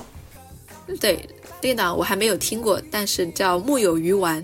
[0.99, 1.23] 对，
[1.61, 4.43] 另一档我还没有听过，但是叫木有鱼丸。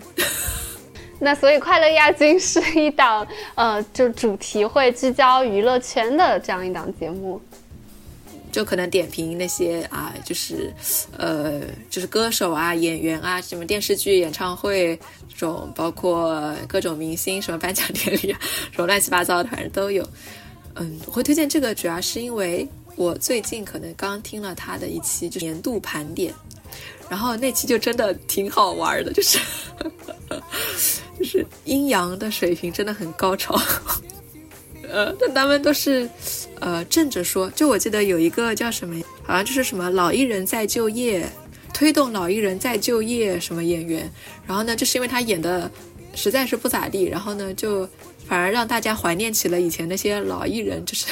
[1.20, 7.42] 那所以快乐亚军是一档呃，就主题会聚焦娱乐圈的这样一档节目，
[8.52, 10.72] 就可能点评那些啊，就是
[11.18, 14.96] 呃，就是歌手啊、演员啊，什么电视剧、演唱会
[15.28, 18.40] 这种，包括各种明星什么颁奖典礼啊，
[18.72, 20.08] 什么乱七八糟的，反正都有。
[20.76, 26.32] 嗯，我会推荐这个，主要是因为我最近可能刚听了他的一期，就是年度盘点。
[27.10, 29.40] 然后那期就真的挺好玩的，就是
[31.18, 33.60] 就是阴阳的水平真的很高超，
[34.88, 36.08] 呃，但他们都是
[36.60, 37.50] 呃正着说。
[37.52, 41.28] 就我记得有一个叫什么，好像就是什么老艺人在就业，
[41.74, 44.10] 推动老艺人在就业什么演员。
[44.46, 45.70] 然后呢，就是因为他演的
[46.14, 47.90] 实在是不咋地，然后呢，就
[48.28, 51.08] 反而让大家怀念起了以前那些老艺人，就是。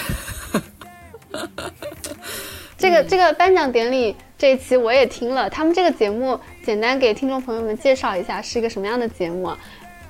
[2.78, 9.58] 这个这个颁奖典礼这一期我也听了，他们这个节目简单给听众朋友们介绍一下是一个什么样的节目啊。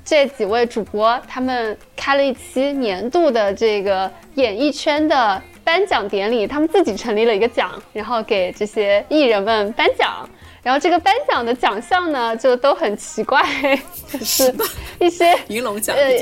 [0.06, 10.30] 这几位主播他们开了一期年度的这个演艺圈的颁奖典礼，他们自己成立了一个奖，然后给这些艺人们颁奖。
[10.62, 13.44] 然后这个颁奖的奖项呢，就都很奇怪，
[14.08, 14.54] 就是
[15.00, 16.20] 一些银龙奖，对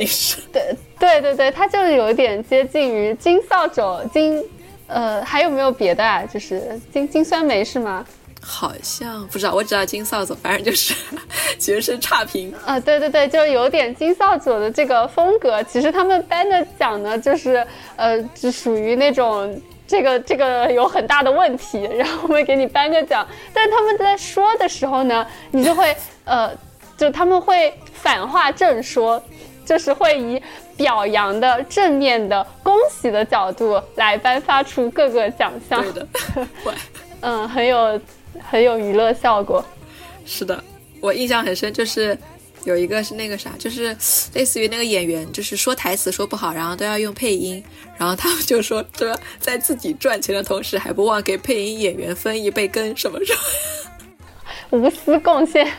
[0.99, 4.43] 对对对，它就有一点接近于金扫帚金。
[4.87, 6.23] 呃，还有没有别的啊？
[6.25, 8.05] 就是金金酸梅是吗？
[8.45, 10.93] 好像不知道，我只知道金扫帚，反正就是
[11.57, 12.79] 其实是差评啊。
[12.79, 15.63] 对对对，就有点金扫帚的这个风格。
[15.63, 23.25] 其实他们颁的奖呢，就是呃，只属于那种这个这个有很大的问题，然后我们给你颁个奖。
[23.53, 26.51] 但他们在说的时候呢，你就会呃，
[26.97, 29.23] 就他们会反话正说，
[29.65, 30.41] 就是会以。
[30.75, 36.07] 表扬的正面的恭喜的角度来颁发出各个奖项，对的，
[37.21, 38.01] 嗯，很有
[38.39, 39.63] 很有娱乐效果。
[40.25, 40.63] 是的，
[40.99, 42.17] 我印象很深，就是
[42.63, 43.95] 有一个是那个啥，就是
[44.33, 47.63] 类似于那个演员，就是说台词说不好，然后都要用配音，
[47.97, 53.33] 然后他们就说这在自己赚钱的同时，还不忘给配音演员分一杯羹，什么什
[54.69, 55.69] 么，无私贡献。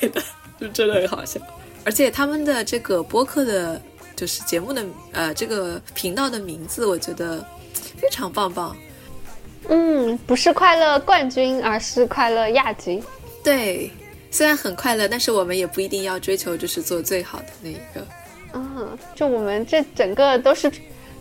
[0.00, 0.22] 对的，
[0.60, 1.40] 就真的很好笑，
[1.84, 3.80] 而且他们的这个播客的。
[4.16, 7.44] 就是节目的呃，这个频道的名字，我觉得
[8.00, 8.74] 非常棒棒。
[9.68, 13.02] 嗯，不是快乐冠军，而是快乐亚军。
[13.42, 13.90] 对，
[14.30, 18.06] 虽然很快乐，但是我们也不一定要追求就是做最好的那一个。
[18.52, 20.70] 嗯，就我们这整个都是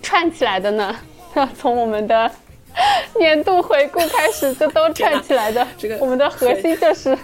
[0.01, 0.95] 串起来的呢，
[1.57, 2.31] 从我们的
[3.17, 5.67] 年度回顾开始就都串起来的。
[5.77, 7.17] 这个我们的核心就是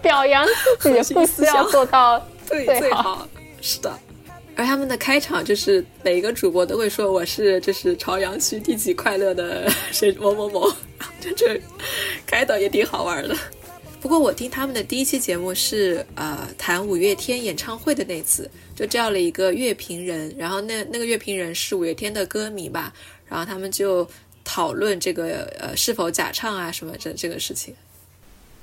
[0.00, 0.46] 表扬
[0.78, 3.26] 自己，不需要做到最好。
[3.60, 3.92] 是的。
[4.60, 10.70] 而他们的开场就是每一个主播都会说我是就是朝阳区第几快乐的 谁某某某，
[11.18, 11.58] 就这
[12.26, 13.34] 开头也挺好玩的。
[14.02, 22.92] 不过我听他们的第一期节目是呃谈五月天演唱会的那次，就叫了一个乐评人，然后那那个乐评人是五月天的歌迷吧，
[23.26, 24.06] 然后他们就
[24.44, 27.74] 讨论这个呃是否假唱啊什么这这个事情。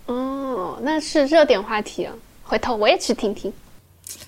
[0.05, 3.51] 哦，那是热点话题啊，回头我也去听听。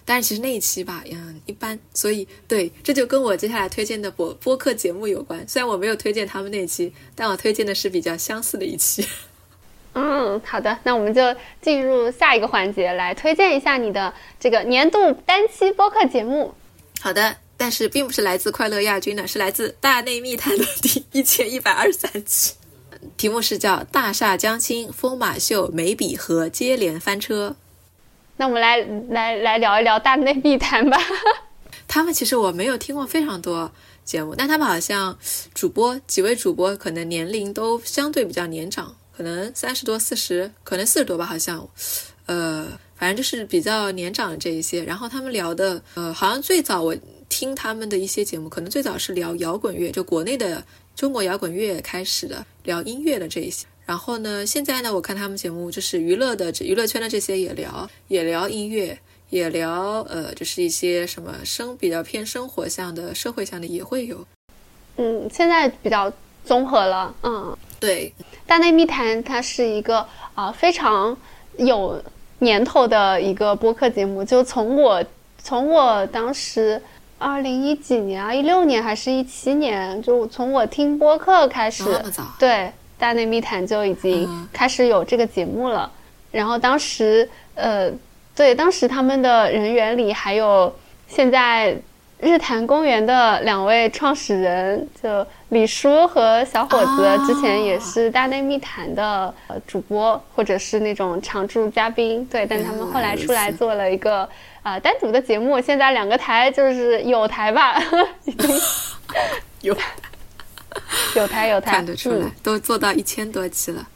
[0.05, 5.47] 但是其实那一期吧，嗯，一般，所以对，这就跟我接下来推荐的播播客节目有关。
[5.47, 9.07] 虽然我没有推荐他们那期，但我推荐的是比较相似的一期。
[9.93, 11.21] 嗯，好的，那我们就
[11.61, 16.53] 进入下一个环节，来推荐一下你的这个年度单期播客节目。
[17.01, 22.53] 好的，但是并不是来自快乐亚军的，是来自大内密探的第一千一百二十三期，
[23.17, 27.55] 题目是叫《大厦将倾，风马秀，眉笔和接连翻车》。
[28.39, 28.77] 那我们来
[29.09, 30.97] 来来聊一聊大内密谈吧。
[31.89, 33.69] 他们其实我没有听过非常多
[34.05, 35.17] 节目，但他们好像
[35.53, 41.67] 主播几位主播可能年龄都相对比较年长，可能三十多、四十，可能四十多吧，好像，
[42.27, 44.81] 呃，反正就是比较年长的这一些。
[44.85, 46.95] 然后他们聊的，呃，好像最早我
[47.27, 50.63] 听他们的一些节目，可能最早是聊摇滚乐，就国内的
[50.95, 53.65] 中国摇滚乐开始的，聊音乐的这一些。
[53.89, 54.45] 然后呢？
[54.45, 54.93] 现在呢？
[54.93, 58.95] 我看他们节目就是娱乐的，娱乐圈的这些也聊，也聊音乐，
[59.31, 64.23] 也聊呃，就是一些什么生比较偏生活向的、社会向的也会有。
[64.97, 66.13] 嗯，现在比较
[66.45, 67.11] 综合了。
[67.23, 68.13] 嗯，对。
[68.45, 71.17] 大内密谈它是一个啊非常
[71.57, 71.99] 有
[72.37, 75.03] 年头的一个播客节目，就从我
[75.41, 76.79] 从我当时
[77.17, 79.99] 二零一几年啊，一六年还是一七年？
[80.03, 81.83] 就从我听播客开始？
[82.37, 85.91] 对，大内密谈就已经开始有这个节目了。
[86.31, 87.89] 然后当时，呃，
[88.35, 90.71] 对，当时他们的人员里还有
[91.07, 91.75] 现在
[92.19, 102.23] 日坛公园的两位创始人，就李叔和小伙子，之前也是大内密谈的呃主播，或者是那种常驻嘉宾。
[102.25, 104.29] 对，但他们后来出来做了一个。
[104.61, 107.81] 啊，单独的节目，现在两个台就是有台吧，
[108.25, 108.55] 已经
[109.61, 109.73] 有
[111.15, 113.87] 有台有台看得出来，都做到一千多期了。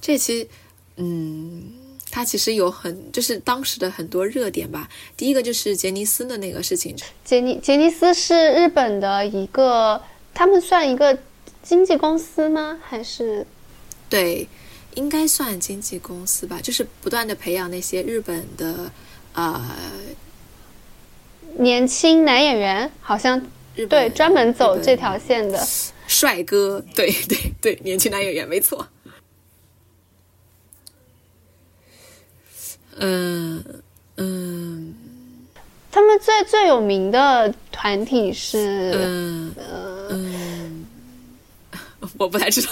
[0.00, 0.48] 这期，
[0.96, 1.62] 嗯，
[2.10, 4.88] 它其实有很就是当时的很多热点吧。
[5.16, 6.94] 第一个就是杰尼斯的那个事情。
[7.24, 10.02] 杰尼杰尼斯是日本的一个，
[10.34, 11.18] 他们算一个
[11.62, 12.78] 经纪公司吗？
[12.82, 13.46] 还是？
[14.08, 14.48] 对，
[14.94, 16.60] 应该算经纪公司吧。
[16.62, 18.90] 就是不断的培养那些日本的。
[19.38, 19.60] 呃，
[21.58, 23.38] 年轻男演员好像
[23.86, 25.62] 对专门走这条线的
[26.18, 28.86] 帅哥，对对对，年轻男演员没错。
[32.98, 33.62] 嗯
[34.16, 34.94] 嗯，
[35.92, 39.54] 他们最最有名的团体是嗯
[40.08, 40.86] 嗯，
[42.16, 42.70] 我不太知道。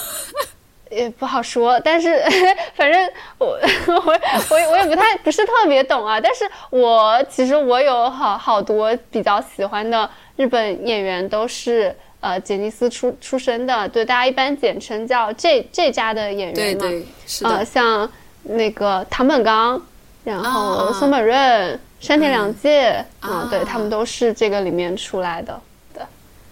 [0.91, 2.09] 也不好说，但是
[2.75, 3.47] 反正我
[3.89, 6.19] 我我我也不太不是特别懂啊。
[6.19, 16.81] 但是我其实我有好好多比较喜欢的日本演员都是呃杰尼斯出出身的，对大家一般简称叫这这家的演员嘛。
[16.81, 17.07] 对对，
[17.43, 18.11] 呃，像
[18.45, 19.81] 那个唐本刚，
[20.25, 25.61] 然后松本润、山田凉介啊，对他们都是这个里面出来的。
[25.93, 26.03] 对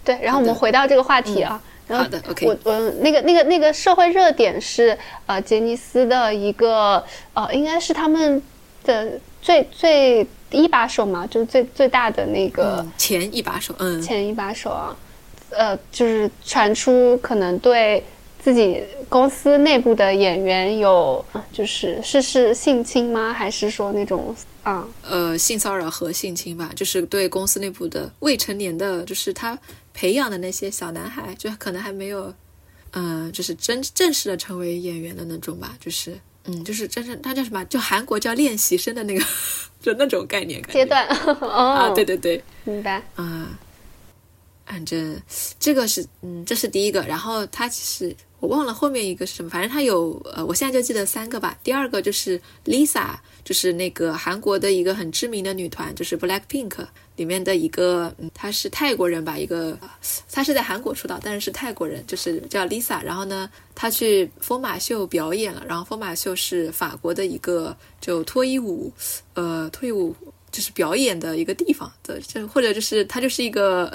[0.05, 1.59] 对，然后我们回到这个话题啊。
[1.89, 2.47] 好的，OK。
[2.47, 7.03] 我我那个那个那个社会热点是呃杰尼斯的一个
[7.35, 8.43] 呃应该是他们
[8.85, 14.97] 的最最一把手嘛，就是最最大的那个前一把手，嗯，前一把手啊，
[15.57, 18.03] 呃，就是传出可能对
[18.43, 23.33] 自己公司内部的演员有就是是是性侵吗？
[23.33, 26.71] 还是说那种啊呃性骚扰和性侵吧？
[26.75, 29.59] 就是对公司内部的未成年的，就是他。
[29.95, 32.33] 培养的那些小男孩，就可能还没有，
[32.95, 37.63] 嗯，就是真正式的成为演员的那种吧，就是，嗯，就是真正他叫什么？
[37.67, 39.23] 就韩国叫练习生的那个，
[39.83, 41.07] 就那种概念阶段
[41.45, 43.51] 啊，对对对，明白啊，
[44.73, 45.21] 反正
[45.61, 48.17] 这个是，嗯，这是第一个，然后他其实。
[48.43, 51.57] 我忘了后面一个是什么，反正他有呃，我现在就记得三个吧。
[51.63, 53.11] 第二个就是 Lisa，
[53.45, 59.79] 就是那个韩国的一个很知名的女团，就是 Black Pink 里面的一个，嗯，她是泰国人吧，一个，
[60.29, 63.01] 她是在韩国出道，但是是泰国人，就是叫 Lisa。
[63.01, 68.93] 然后呢，她去疯马秀表演了，然后疯马秀是法国的一个就脱衣舞，
[69.35, 70.13] 呃，脱衣舞
[70.51, 73.89] 就是表演的一个地方的，就或者就是她就是一个，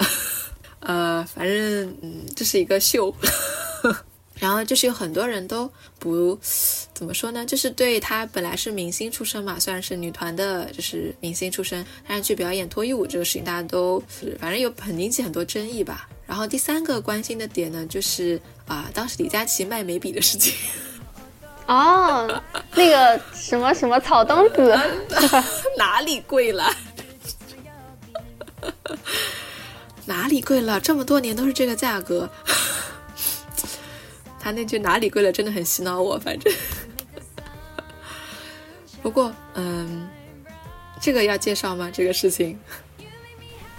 [0.80, 3.14] 呃，反正嗯，这是一个秀。
[4.40, 6.38] 然后就是有很多人都不
[6.94, 16.08] 怎么说呢，就是对她本来是明星出身嘛，虽然是女团的，就是明星出身，但是去表演脱衣舞这个事情，大家都是反正有很引起很多争议吧。
[16.24, 20.54] 然后第三个关心的点呢，就是啊，当时李佳琦卖眉笔的事情。
[21.66, 22.42] 哦，
[22.76, 24.78] 那个什么什么草东子，
[25.76, 26.72] 哪里贵了？
[30.08, 30.80] 哪里贵了？
[30.80, 32.28] 这么多年都是这个价格。
[34.40, 36.18] 他那句哪里贵了，真的很洗脑我。
[36.18, 36.50] 反正，
[39.02, 40.08] 不过，嗯，
[40.98, 41.90] 这个要介绍吗？
[41.92, 42.58] 这个事情？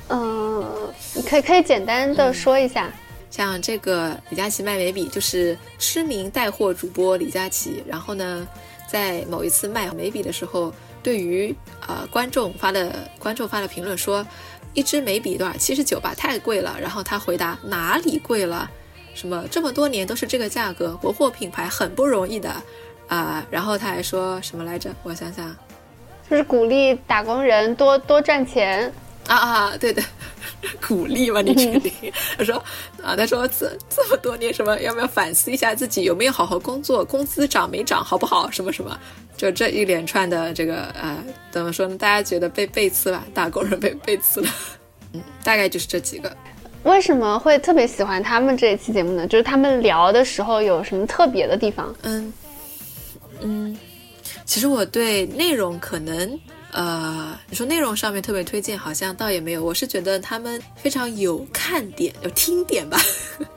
[0.10, 0.94] 嗯，
[1.28, 2.94] 可以可以简单的说一下。
[3.32, 7.84] 像这个李佳琦卖眉笔，就是知名带货主播李佳琦。
[7.88, 8.48] 然后呢，
[8.88, 11.56] 在某一次卖眉笔的时候，对于
[11.88, 14.26] 呃观众发的观众发的评论说，
[14.74, 15.56] 一支眉笔多少？
[15.58, 16.78] 七十九吧，太贵了。
[16.80, 18.70] 然后他回答哪里贵了？
[19.16, 22.56] 什么这么多年都是这个价格，国货品牌很不容易的，
[23.08, 24.96] 啊，然后他还说什么来着？
[25.04, 25.54] 我想想，
[26.30, 28.94] 就是鼓励打工人多多赚钱
[29.28, 30.02] 啊啊，对的，
[30.86, 31.42] 鼓励吗？
[31.42, 31.92] 你确定？
[32.38, 32.56] 他说
[33.02, 38.50] 啊，他说这这么多年什么，要不要反思一下自己有没有好好工作，工资涨没涨，好不好？
[38.52, 38.98] 什么什么，
[39.38, 41.98] 就这一连串的这个呃，怎么说呢？
[41.98, 43.24] 大家觉得被背刺吧？
[43.34, 44.50] 打工人被 背刺了，
[45.14, 46.36] 嗯，大概就是这几个。
[46.84, 49.28] 为什么会特别喜欢他们这一期节目呢？
[49.28, 51.94] 就是他们聊的时候有什么特别的地方？
[52.04, 52.34] 嗯
[53.42, 53.78] 嗯，
[54.46, 56.40] 其实我对内容可能
[56.72, 59.64] 呃，你说内容上面特别推荐，好像倒也没有。
[59.64, 63.00] 我是觉得他们非常有看点、有听点吧。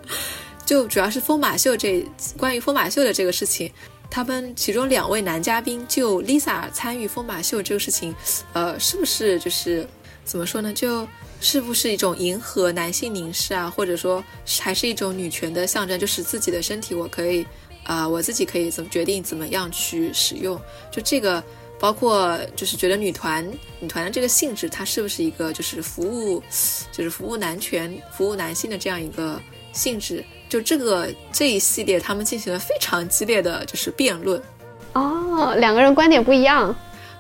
[0.64, 2.04] 就主要是疯马秀这
[2.36, 3.70] 关于疯马秀的这个事情，
[4.10, 8.14] 他们其中两位男嘉宾就 Lisa 参与疯马秀这个事情，
[8.52, 9.86] 呃，是不是就是
[10.24, 10.72] 怎么说呢？
[10.72, 11.06] 就。
[11.44, 14.22] 是不是一种迎合男性凝视啊，或者说
[14.60, 15.98] 还是一种女权的象征？
[15.98, 17.44] 就是自己的身体我可以
[17.82, 20.56] 啊、我自己可以怎么决定怎么样去使用？
[20.88, 21.42] 就这个，
[21.82, 23.44] 包括就是觉得女团
[23.80, 26.40] 女团的这个性质，它是不是一个就是服务，
[26.92, 29.36] 就是服务男权、服务男性的这样一个
[29.72, 30.24] 性质？
[30.48, 34.40] 就这个这一系列，他们进行了非常激烈的就是辩论。
[34.92, 36.72] 哦，两个人观点不一样。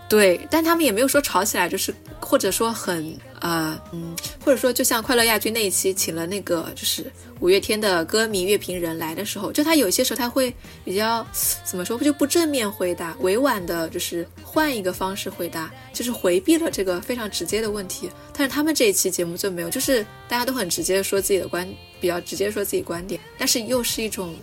[0.08, 4.14] 对，但他们也没有说吵起来，就是或者说很呃嗯，
[4.44, 11.26] 或者说就像快乐亚军那一期请了那个就是五月天的歌迷乐评人来的时候，就他有些时候他会比较
[11.64, 18.08] 怎么说就不正面回答，委婉的就是换一个方式回答，就是回避了这个非常直接的问题。
[18.32, 21.68] 但是他们这一期节目就没有，就是大家都很直接说自己的观，
[22.00, 24.34] 比较直接说自己观点，但是又是一种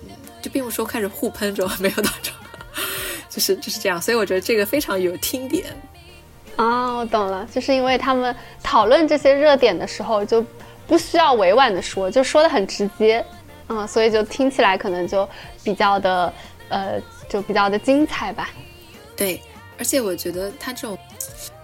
[0.41, 2.34] 就并不说开始互喷这种， 没有那种。
[3.30, 5.66] 就是就是这样，所以我觉得这个非常有听点。
[6.60, 10.45] 哦，我懂了，就是因为他们讨论这些热点的时候，就
[10.86, 13.26] 不需要委婉的说，就说的很直接，
[13.70, 15.28] 嗯，所以就听起来可能就
[15.64, 16.34] 比较的，
[16.68, 18.49] 呃，就比较的精彩吧。
[19.16, 19.41] 对，
[19.78, 20.97] 而且我觉得他这种，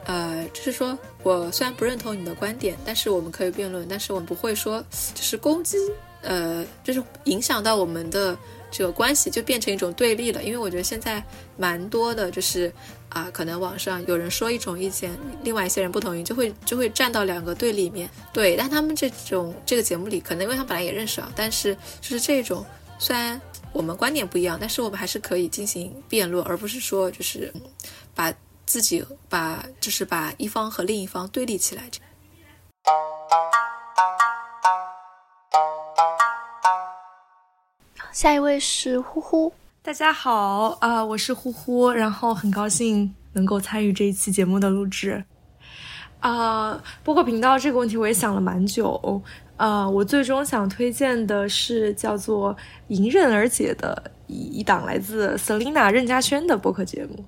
[0.05, 4.81] 呃，就是说我虽然不认同你的观点，但是我们可以辩论，但是我们不会说
[5.13, 5.75] 就是攻击，
[6.21, 8.37] 呃，就是影响到我们的。
[8.71, 11.23] 这个关系就变成一种对立了，因为我觉得现在
[11.55, 12.69] 蛮多的，就是
[13.15, 18.09] 啊，可能网上有人说一种意见，另外一些人不同意，就会就会站到两个对立面。
[18.33, 22.65] 对，但他们这种这个节目里，可能因为他本来也认识啊，但是就是这种，
[22.99, 23.39] 虽然
[23.71, 27.53] 我们观点不一样，但是我们还是可以进行辩论，而不是说就是
[28.13, 28.33] 把
[28.65, 31.83] 自己把就是把一方和另一方对立起来。
[38.11, 39.53] 下一位是呼呼，
[39.85, 45.23] 大家好啊、我是呼呼，然后很高兴能够参与这一期节目的录制。
[46.21, 49.21] 啊、播客频道这个问题我也想了蛮久，
[49.57, 52.51] 啊，我最终想推荐的是叫做
[52.87, 57.23] 《迎刃而解》的一档来自 Selina 任嘉轩的播客节目。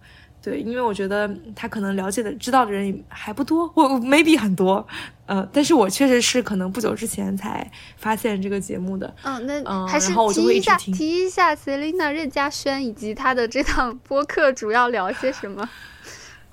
[0.47, 4.87] 对，因为我觉得他可能了解的、知道的人还不多，我 maybe 很多，
[5.25, 9.13] 呃，但是我确实是可能不久之前才发现这个节目的。
[9.23, 15.67] 嗯，那嗯还是提一下，一提一下 Selina 任嘉轩以及她的这档播客主要聊些什么？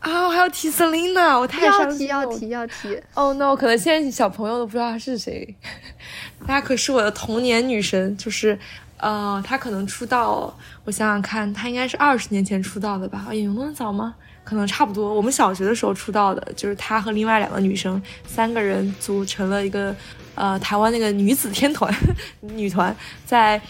[0.01, 2.27] 啊，我还要提 Selina，我太要伤心了。
[2.27, 3.01] 提要提要提。
[3.15, 5.55] 哦、no，可能现在小朋友都不知道她是谁，
[6.45, 8.59] 她可是我的童年女神，就是
[9.05, 13.27] 呃，她可能出道，我想想看，她应该是二十年前出道的吧？
[13.35, 14.15] 有那么早吗？
[14.43, 15.13] 可能差不多。
[15.13, 19.95] 我们小学的时候出道的，就是她和另外两个女生，三个人组成了一个
[20.35, 21.95] 呃台湾那个女子天团
[22.41, 22.97] 女团，
[23.27, 23.61] 在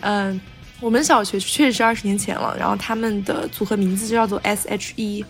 [0.00, 0.40] 嗯、
[0.80, 5.24] 我们小学确实是二十年前了，然后他们的组合名字就叫做 S.H.E。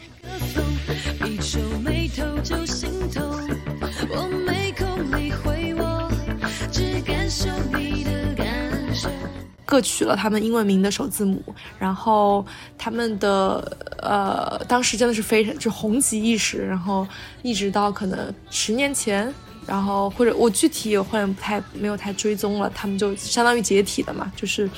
[9.70, 11.40] 各取了他们英文名的首字母，
[11.78, 12.44] 然后
[12.76, 17.06] 他们的呃，当时真的是非常就红极一时，然后
[17.42, 19.32] 一直到可能十年前，
[19.68, 24.68] 然后或者我具体我后来不太没有太追踪了，他们就相当于解体了嘛，就是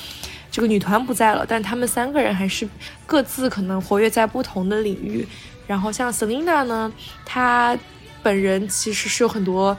[0.50, 2.68] 这个女团不在了，但他们三个人还是
[3.06, 5.26] 各自可能活跃在不同的领域，
[5.66, 6.92] 然后像 Selina 呢，
[7.24, 7.74] 她
[8.22, 9.74] 本人其实是有很多。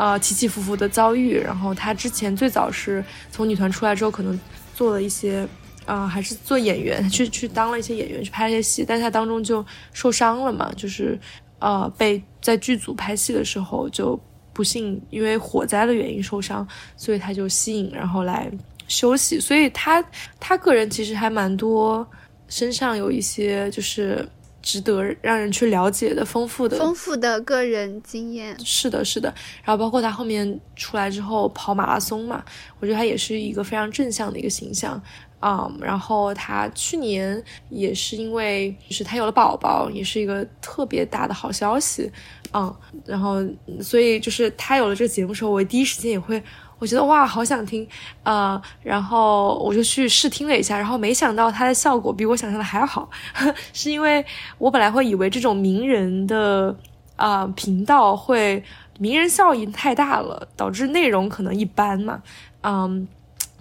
[0.00, 4.38] 呃，起起伏伏的遭遇，然后她之前最早是从女团出来之后，可能
[4.78, 5.44] 做了一些，
[5.86, 11.18] 啊、还是做演员，去去当了一些演员，去拍了一些戏，但他当中就受伤了嘛，就是
[11.58, 14.16] 呃被在剧组拍戏的时候就
[14.52, 16.64] 不幸因为火灾的原因受伤，
[16.96, 18.48] 所以他就吸引然后来
[18.86, 20.00] 休息，所以他
[20.38, 22.06] 他个人其实还蛮多
[22.46, 24.24] 身上有一些就是
[24.68, 29.32] 值得让人去了解的丰富的丰富的个人经验，是的，是的。
[29.64, 32.44] 然后包括他后面出来之后跑马拉松嘛，
[32.78, 35.02] 我觉得他也是一个非常正向的一个形象。
[35.40, 37.40] 啊、然后他去年
[37.70, 42.10] 也是因为就是他有了宝宝，也是一个特别大的好消息，
[42.52, 42.74] 嗯，
[43.06, 43.36] 然后
[43.80, 46.42] 所以就是他有了这个节目之后，我第一时间也会，
[46.78, 47.86] 我觉得哇，好想听，
[48.22, 53.08] 呃，然后我就去试听了一下，然后没想到它的效果比我想象的还要好，
[53.72, 54.24] 是因为
[54.58, 56.74] 我本来会以为这种名人的
[57.16, 58.62] 啊、频道会
[58.98, 62.22] 名人效应太大了，导致内容可能一般嘛，
[62.62, 63.06] 嗯，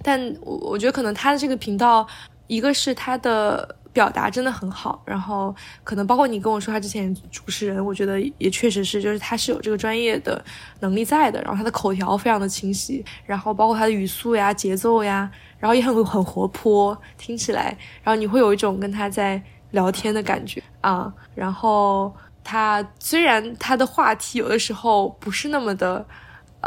[0.04, 2.08] 但我我觉得可能他的这个频道，
[2.46, 10.40] 一个是他的表达真的很好，然后可能包括你跟我说他之前主持人，我觉得也确实是，就是他是有这个专业的
[10.82, 15.28] 能力在的，然后他的口条非常的清晰，然后包括他的语速呀、节奏呀，
[15.58, 19.42] 然后也很很活泼，听起来，然后你会有一种跟他在
[19.72, 22.16] 聊天的感觉啊，然后。
[22.50, 26.06] 他虽然他的话题有的时候不是那么的。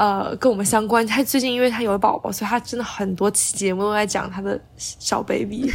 [0.01, 1.07] 呃，跟我们相关。
[1.07, 5.70] 他最近因为他有了宝宝，所以他真的很多期节目都在讲他的小 baby。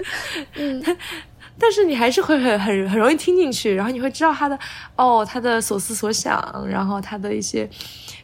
[0.56, 0.82] 嗯，
[1.60, 4.58] 但是你还是会很很很容易听进去，然后你会知道他的
[4.96, 7.68] 哦，他的所思所想，然后他的一些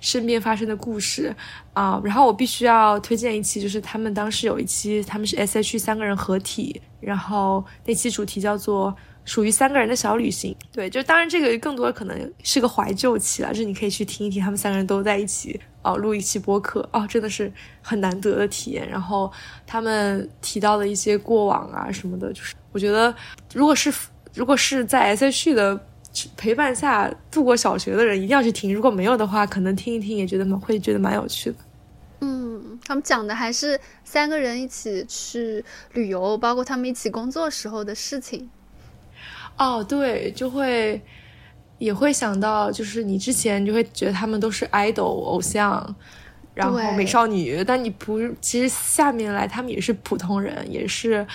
[0.00, 1.36] 身边发生的故事
[1.74, 2.00] 啊。
[2.03, 8.96] 然后我必须要推荐一期，就是他们当时有一期，他们是 S.H.E 三个人合体，然后那期主题叫做。
[9.25, 18.89] 属于三个人的小旅行，对，就当然这个更多可能是个怀旧期了，就是你可以去听一听他们三个人都在一起哦，录一期播客哦，真的是很难得的体验。
[18.89, 19.31] 然后
[19.66, 23.14] 他们提到的一些过往啊什么的，就是我觉得
[23.55, 23.93] 如果是
[24.35, 25.79] 如果是在 S.H.E 的
[26.37, 28.75] 陪伴下度过小学的人，一定要去听。
[28.75, 31.57] 如果没有的话，可能听一听也觉得蛮会觉得蛮有趣的。
[32.20, 38.51] 嗯，他们讲的还是三个人一起去旅游，包括他们一起工作时候的事情。
[39.57, 41.00] 哦，对，就会
[41.78, 45.94] 也会想到，就是你之前就会觉得他们都是 idol 偶像，
[46.55, 51.26] 然后美少女，但你不，其实下面来他们也是普通人，也是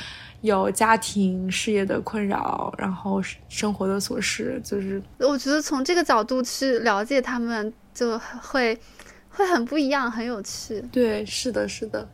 [0.41, 8.77] 有家庭事业的困扰，然后生活的琐事，就是我觉得从这个角度去了解他们，就会
[9.29, 10.81] 会很不一样，很有趣。
[10.91, 12.07] 对，是的，是的，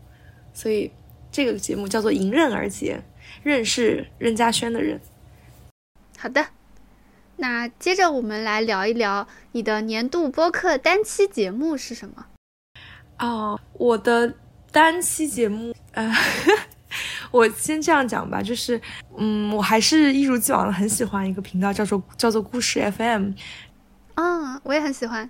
[0.53, 0.91] 所以
[1.31, 2.99] 这个节目叫做《迎刃而解》，
[3.43, 4.99] 任是任嘉轩的任。
[6.23, 6.45] 好的，
[7.35, 12.27] 那接着我们来聊一聊你的年度播客单期节目是什么？
[13.19, 14.33] 哦，我的
[14.71, 16.09] 单期节目，呃，
[17.29, 18.79] 我先这样讲吧，就是，
[19.17, 23.31] 嗯，我还是一如既往的很喜欢一个频道，叫做叫做故事 FM。
[24.15, 25.29] 嗯，我也很喜欢。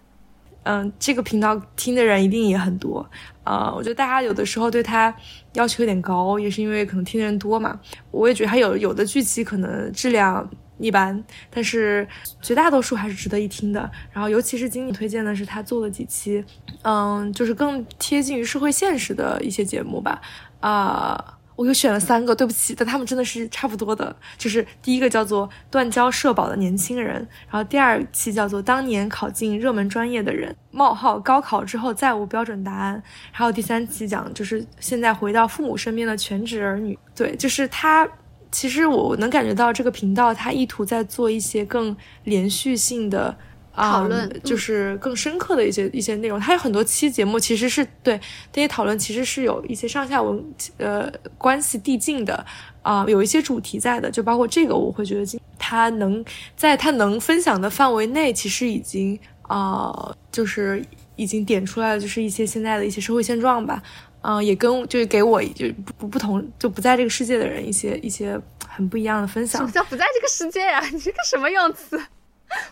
[0.66, 3.10] 嗯，这个频道听的人一定也很多。
[3.44, 5.14] 啊，我觉得大家有的时候对他
[5.54, 7.80] 要求有点高，也是因为可能听的人多嘛。
[8.12, 10.48] 我也觉得他有有的剧集可能质量。
[10.78, 12.08] 一般，但是
[12.42, 13.90] 绝大多数还是值得一听的。
[14.12, 16.44] 然后，尤其是经理推荐的是他做了几期，
[16.82, 20.22] 嗯，就是更贴近于社会现实的一些节目吧。
[20.60, 24.16] 啊，我又选了三个，对不起，但他们真的是差不多的。
[24.38, 27.16] 就是第一个叫做断交社保的年轻人，
[27.50, 33.02] 然后第二期叫做当年考进热门专业的人冒号高考之后再无标准答案，
[33.32, 36.98] 还有第三期讲就是现在回到父母身边的全职儿女。
[37.16, 38.10] 对，就是他。
[38.54, 41.94] 其实我能感觉到这个频道，它意图在做一些更
[42.24, 43.36] 连续性的
[43.76, 46.40] 讨论，就是更深刻的一些一些内容。
[46.40, 48.20] 它有很多期节目，其实是对
[48.52, 50.42] 这些讨论，其实是有一些上下文
[50.78, 52.46] 呃关系递进的
[52.84, 54.12] 啊，有一些主题在的。
[54.12, 56.24] 就包括这个，我会觉得它能
[56.56, 60.86] 在他能分享的范围内，其实已经啊，就是
[61.16, 63.82] 已经点出来了，就是一些现在的一些社会现状吧。
[64.24, 69.60] 嗯，也跟就是给我就不不同就不在这个世界的人一些一些很不一样的分享。
[69.62, 70.82] 什么叫不在这个世界呀？
[70.92, 72.02] 你这个什么用词？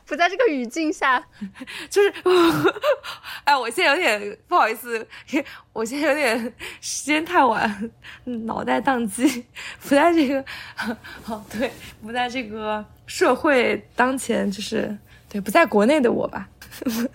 [0.05, 1.19] 不在这个语境下，
[1.89, 2.13] 就是，
[3.43, 5.05] 哎，我现在有点不好意思，
[5.73, 7.91] 我现在有点时间太晚，
[8.23, 9.43] 脑袋宕机，
[9.81, 10.45] 不在这个，
[11.25, 11.71] 哦对，
[12.01, 14.95] 不在这个社会当前，就是
[15.27, 16.47] 对，不在国内的我吧，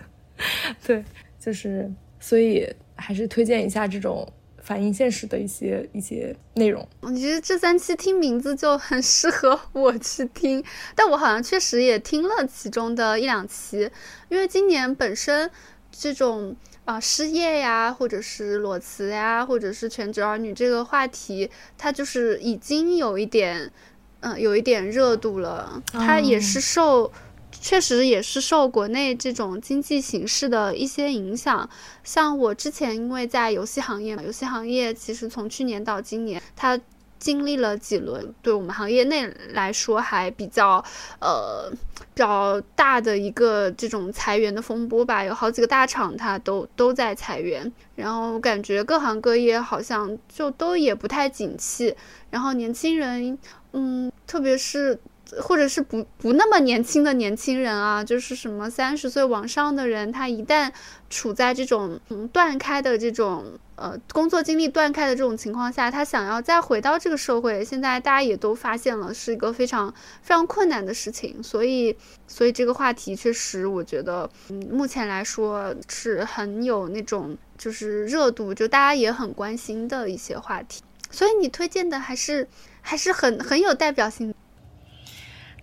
[0.85, 1.03] 对，
[1.39, 2.69] 就是所以。
[2.97, 4.27] 还是推荐一下这种
[4.61, 6.85] 反映现实的一些一些内容。
[6.99, 10.63] 我觉得这三期听名字就很适合我去听，
[10.95, 13.89] 但我好像确实也听了其中的一两期，
[14.29, 15.49] 因为今年本身
[15.91, 23.71] 这种啊失业呀，或者是裸辞呀，或者是全职儿女这个话题，它就是已经有一点
[24.19, 27.11] 嗯有一点热度了，它也是受。
[27.59, 31.69] 确实也是受国内这种经济形势的一些影响。
[32.03, 36.79] 像我之前因为在游戏行业嘛，游戏行业其实从去年到今年，它
[37.19, 40.83] 经历了几轮对我们行业内来说还比较
[41.19, 45.23] 呃比较大的一个这种裁员的风波吧。
[45.23, 51.95] 有好几个大厂它都都在裁员，然后感觉各行各业好像就都也不太景气。
[52.29, 53.37] 然后年轻人，
[53.73, 54.99] 嗯，特别是。
[55.41, 60.71] 或者是不不那么年轻的年轻人啊，就是什么三十岁往上的人，他一旦
[61.09, 71.43] 处在这种嗯断开的这种呃工作经历断开的这种情况下，他想要再回到这个社会，现在大家也都发现了是一个非常非常困难的事情。
[71.43, 80.81] 所以，所以这个话题确实，我觉得嗯目前来说是很有那种就是热度，就大家也很关心的一些话题。
[81.11, 82.47] 所以你推荐的还是
[82.81, 84.33] 还是很很有代表性。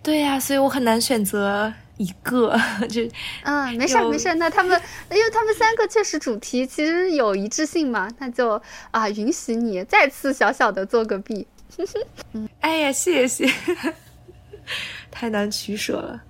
[0.05, 2.55] 对呀，所以我很难选择一个，
[2.91, 3.01] 就
[3.43, 4.35] 嗯，没事儿没事儿。
[4.35, 4.79] 那他们，
[5.11, 11.47] 因为他们三个确实主题其实有一致性嘛，那就啊，允许你再次小小的做个弊。
[12.61, 13.51] 哎呀，谢谢，
[15.11, 16.23] 太难取舍了。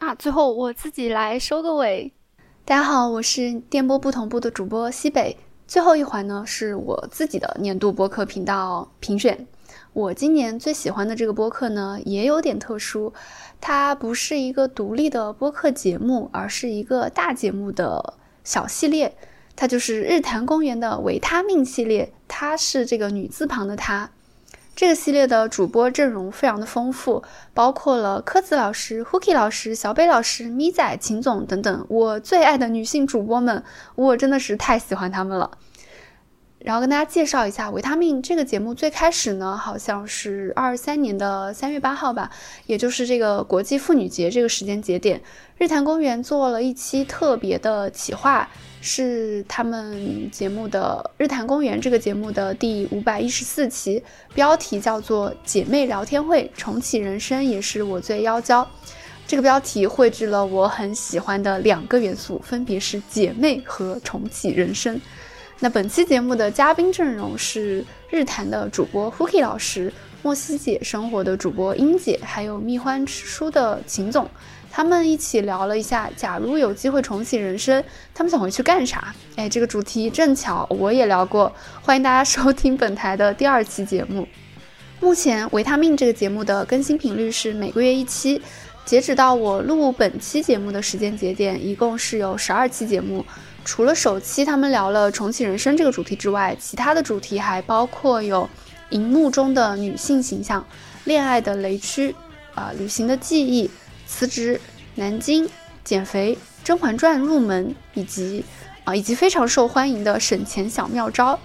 [0.00, 2.12] 啊，最后我自己来收个尾。
[2.66, 5.36] 大家好，我是电波不同步的主播西北。
[5.72, 9.46] 最后一环呢，是我自己的年度播客频道评选。
[9.94, 13.10] 我今年最喜欢的这个播客呢，也有点特殊，
[13.58, 18.12] 它不是一个独立的播客节目，而是一个大节目的
[18.44, 19.16] 小系列。
[19.56, 24.10] 它就是日坛公园的维他命系列，它是这个女字旁的它。
[24.74, 33.62] 这个系列的主播阵容非常的丰富，包括了柯子老师、Hooky 老师、小北老师、咪仔、秦总等等，我最爱的女性主播们，
[33.94, 35.50] 我真的是太喜欢他们了。
[36.64, 42.30] 然后跟大家介绍一下维他命这个节目，最开始呢好像是二三年的三月八号吧，
[42.66, 45.20] 也就是这个国际妇女节这个时间节点，
[45.58, 48.48] 日坛公园做了一期特别的企划。
[48.84, 54.02] 是他们节目的《日坛公园》这个节目的第五百一十四期，
[54.34, 58.68] 标题叫做《姐妹聊天会重启人生》，也是我最妖娇。
[59.24, 65.00] 这个标题绘制了我很喜欢的两个元素，分别是姐妹和重启人生。
[65.62, 74.28] 那本期节目的嘉宾阵容是日坛的主播 Hooky 老师、莫西姐生活的主播英姐，还有蜜獾吃书的秦总。
[74.72, 79.14] 他们一起聊了一下，假如有机会重启人生，他们想回去干啥？
[79.36, 84.26] 哎，这个主题正巧我也聊过，欢迎大家收听本台的第二期节目。
[84.98, 88.42] 目前维他命这个节目的更新频率是每个月一期，
[88.84, 93.24] 截止到我录本期节目的时间节点，一共是有十二期节目。
[93.64, 98.48] 除了首期他们聊了重启人生这个主题之外，其他的主题还包括有
[98.90, 100.64] 荧幕中的女性形象、
[101.04, 102.14] 恋爱的雷区、
[102.54, 103.70] 啊旅行的记忆。
[104.04, 104.60] 辞职、
[104.96, 105.48] 南京、
[105.84, 108.44] 减肥、《甄嬛传》入门，以及
[108.84, 111.38] 啊，以及非常受欢迎的省钱小妙招，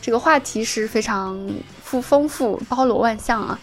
[0.00, 1.38] 这个话题是非常
[1.82, 3.60] 富丰富、包罗万象啊。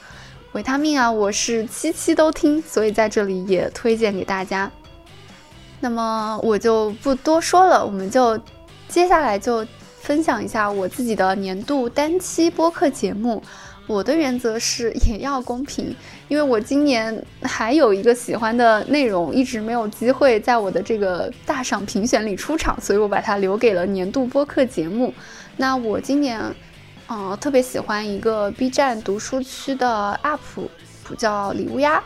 [0.52, 4.72] 维他命啊，我是期期都听，所以在这里也推荐给大家。
[5.82, 8.40] 那么我就不多说了，我们就
[8.88, 9.66] 接下来就
[10.00, 13.44] 分享一下我自己的年度单期播客节目。
[13.88, 15.94] 我的原则是 也要公平，
[16.30, 25.14] 因为我今年还有一个喜欢的内容，一直没有机会在我的这个大赏评选里出场，所以我把它留给了年度播客节目。
[25.58, 26.40] 那我今年，
[27.10, 32.02] 嗯，特别喜欢一个 B 站读书区的 UP，叫李乌鸦。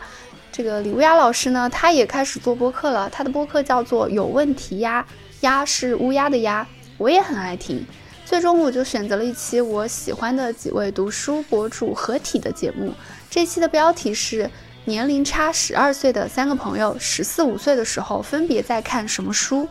[0.56, 5.06] 这个李乌鸦老师呢，他也开始做播客了，他的播客叫做有问题鸭，
[5.42, 7.86] 鸭是乌鸦的鸭，我也很爱听。
[8.24, 12.90] 最终我就选择了一期我喜欢的几位读书博主合体的节目。
[13.28, 14.50] 这期的标题是
[14.86, 19.68] 年龄差十二岁的三个朋友，十四五岁的时候分别在看什么书。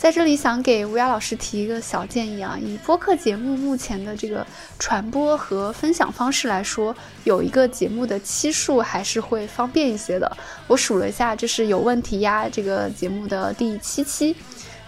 [0.00, 4.46] 在这里想给乌鸦老师提一个小建议啊，以播客节目目前的这个
[4.78, 10.34] 传播和分享方式来说，有一个节目的期数还是会方便一些的。
[10.66, 14.34] 我数了一下，这是有问题呀，这个节目的第七期。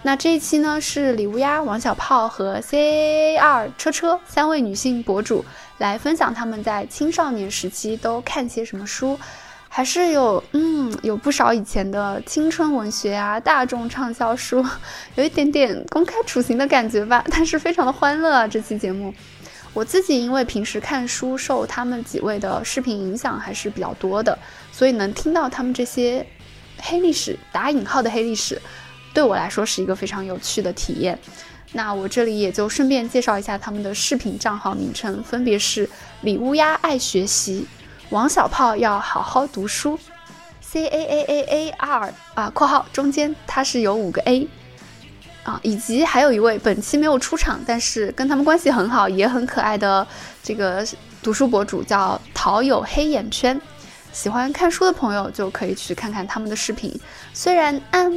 [0.01, 5.45] 那这一期呢，是李乌鸦、王小炮和 C A 二车车三位女性博主
[5.77, 9.19] 来分享他们在青少年时期都看些什么书，
[9.75, 14.63] 还是有嗯有不少以前的青春文学啊、大众畅销书，
[15.15, 18.47] 有一点点公开处刑的感觉吧，但是非常的欢乐啊！
[18.47, 19.11] 这期节目，
[19.73, 24.37] 我自己因为平时看书受他们几位的视频影响还是比较多的，
[24.71, 26.23] 所以能听到他们这些
[26.77, 28.61] 黑历史（打引号的黑历史）。
[29.11, 31.17] 对我来说是一个非常有趣的体验。
[31.71, 35.89] 那我这里也就顺便介绍一下他们的视频账号名称，分别是
[36.21, 37.65] 李乌鸦爱学习、
[38.09, 39.97] 王小炮要好好读书、
[40.61, 44.47] C A A A A R 啊（括号中间它是有五个 A）
[45.43, 50.05] 啊，以及还有一位本期没有出场，但是跟他们关系很好也很可爱的
[50.43, 50.85] 这个
[51.21, 53.59] 读书博主叫桃有黑眼圈。
[54.11, 56.93] 喜欢看书的朋友就可以去看看他们的视频，
[57.33, 58.11] 虽然按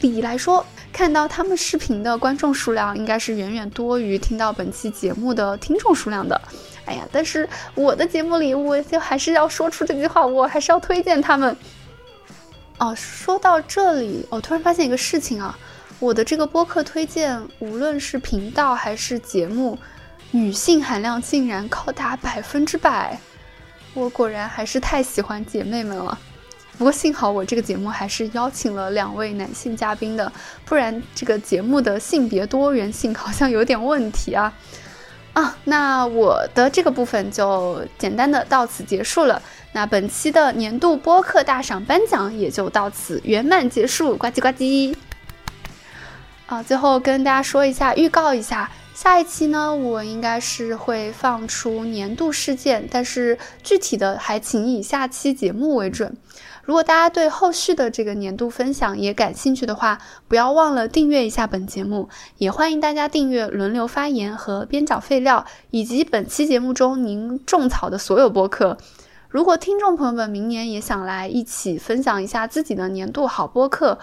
[0.00, 6.40] 理来说，看到他们视频的观众数量应该是远远多于听到本期节目的听众数量的。
[6.86, 11.56] 哎呀，但是我的节目里，我就还是要说出这句话，我还是要推荐他们。
[12.78, 15.58] 哦，说到这里，我突然发现一个事情啊，
[15.98, 19.78] 我的这个播客推荐，无论是频道还是节目，
[20.32, 23.18] 女性含量竟然高达百分之百。
[23.94, 26.18] 我果然还是太喜欢姐妹们了，
[26.76, 30.30] 不过幸好我这个节目还是邀请了两位男性嘉宾的，
[30.64, 34.52] 不然这个节目的性别多元性好像有点问题啊！
[35.34, 44.94] 啊，那我的这个部分就简单的到此结束了，那本期的年度播客大赏颁奖也就到此圆满结束，呱唧呱唧。
[46.46, 48.70] 啊，最后跟大家说一下，预告一下。
[48.94, 56.16] 下一期呢，我应该是会放出年度事件，但是具体的还请以下期节目为准。
[56.64, 59.98] 如果大家对后续的这个年度分享也感兴趣的话，
[60.28, 62.08] 不要忘了订阅一下本节目，
[62.38, 68.78] 也欢迎大家订阅轮流发言和边角废料，以及本期节目中您种草的所有播客。
[69.28, 73.98] 如果听众朋友们明年也想来一起分享一下自己的年度好播客，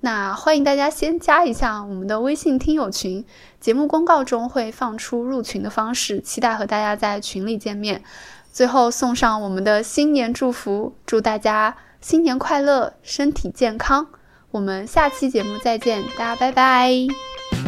[0.00, 3.24] 那欢迎大家先加一下我们的微信听友群，
[3.60, 8.02] 节目公告中会放出入群的方式，期待和大家在群里见面。
[8.50, 14.06] 最后送上我们的新年祝福，祝大家新年快乐，身体健康。
[14.50, 17.67] 我们下期节目再见，大家拜拜。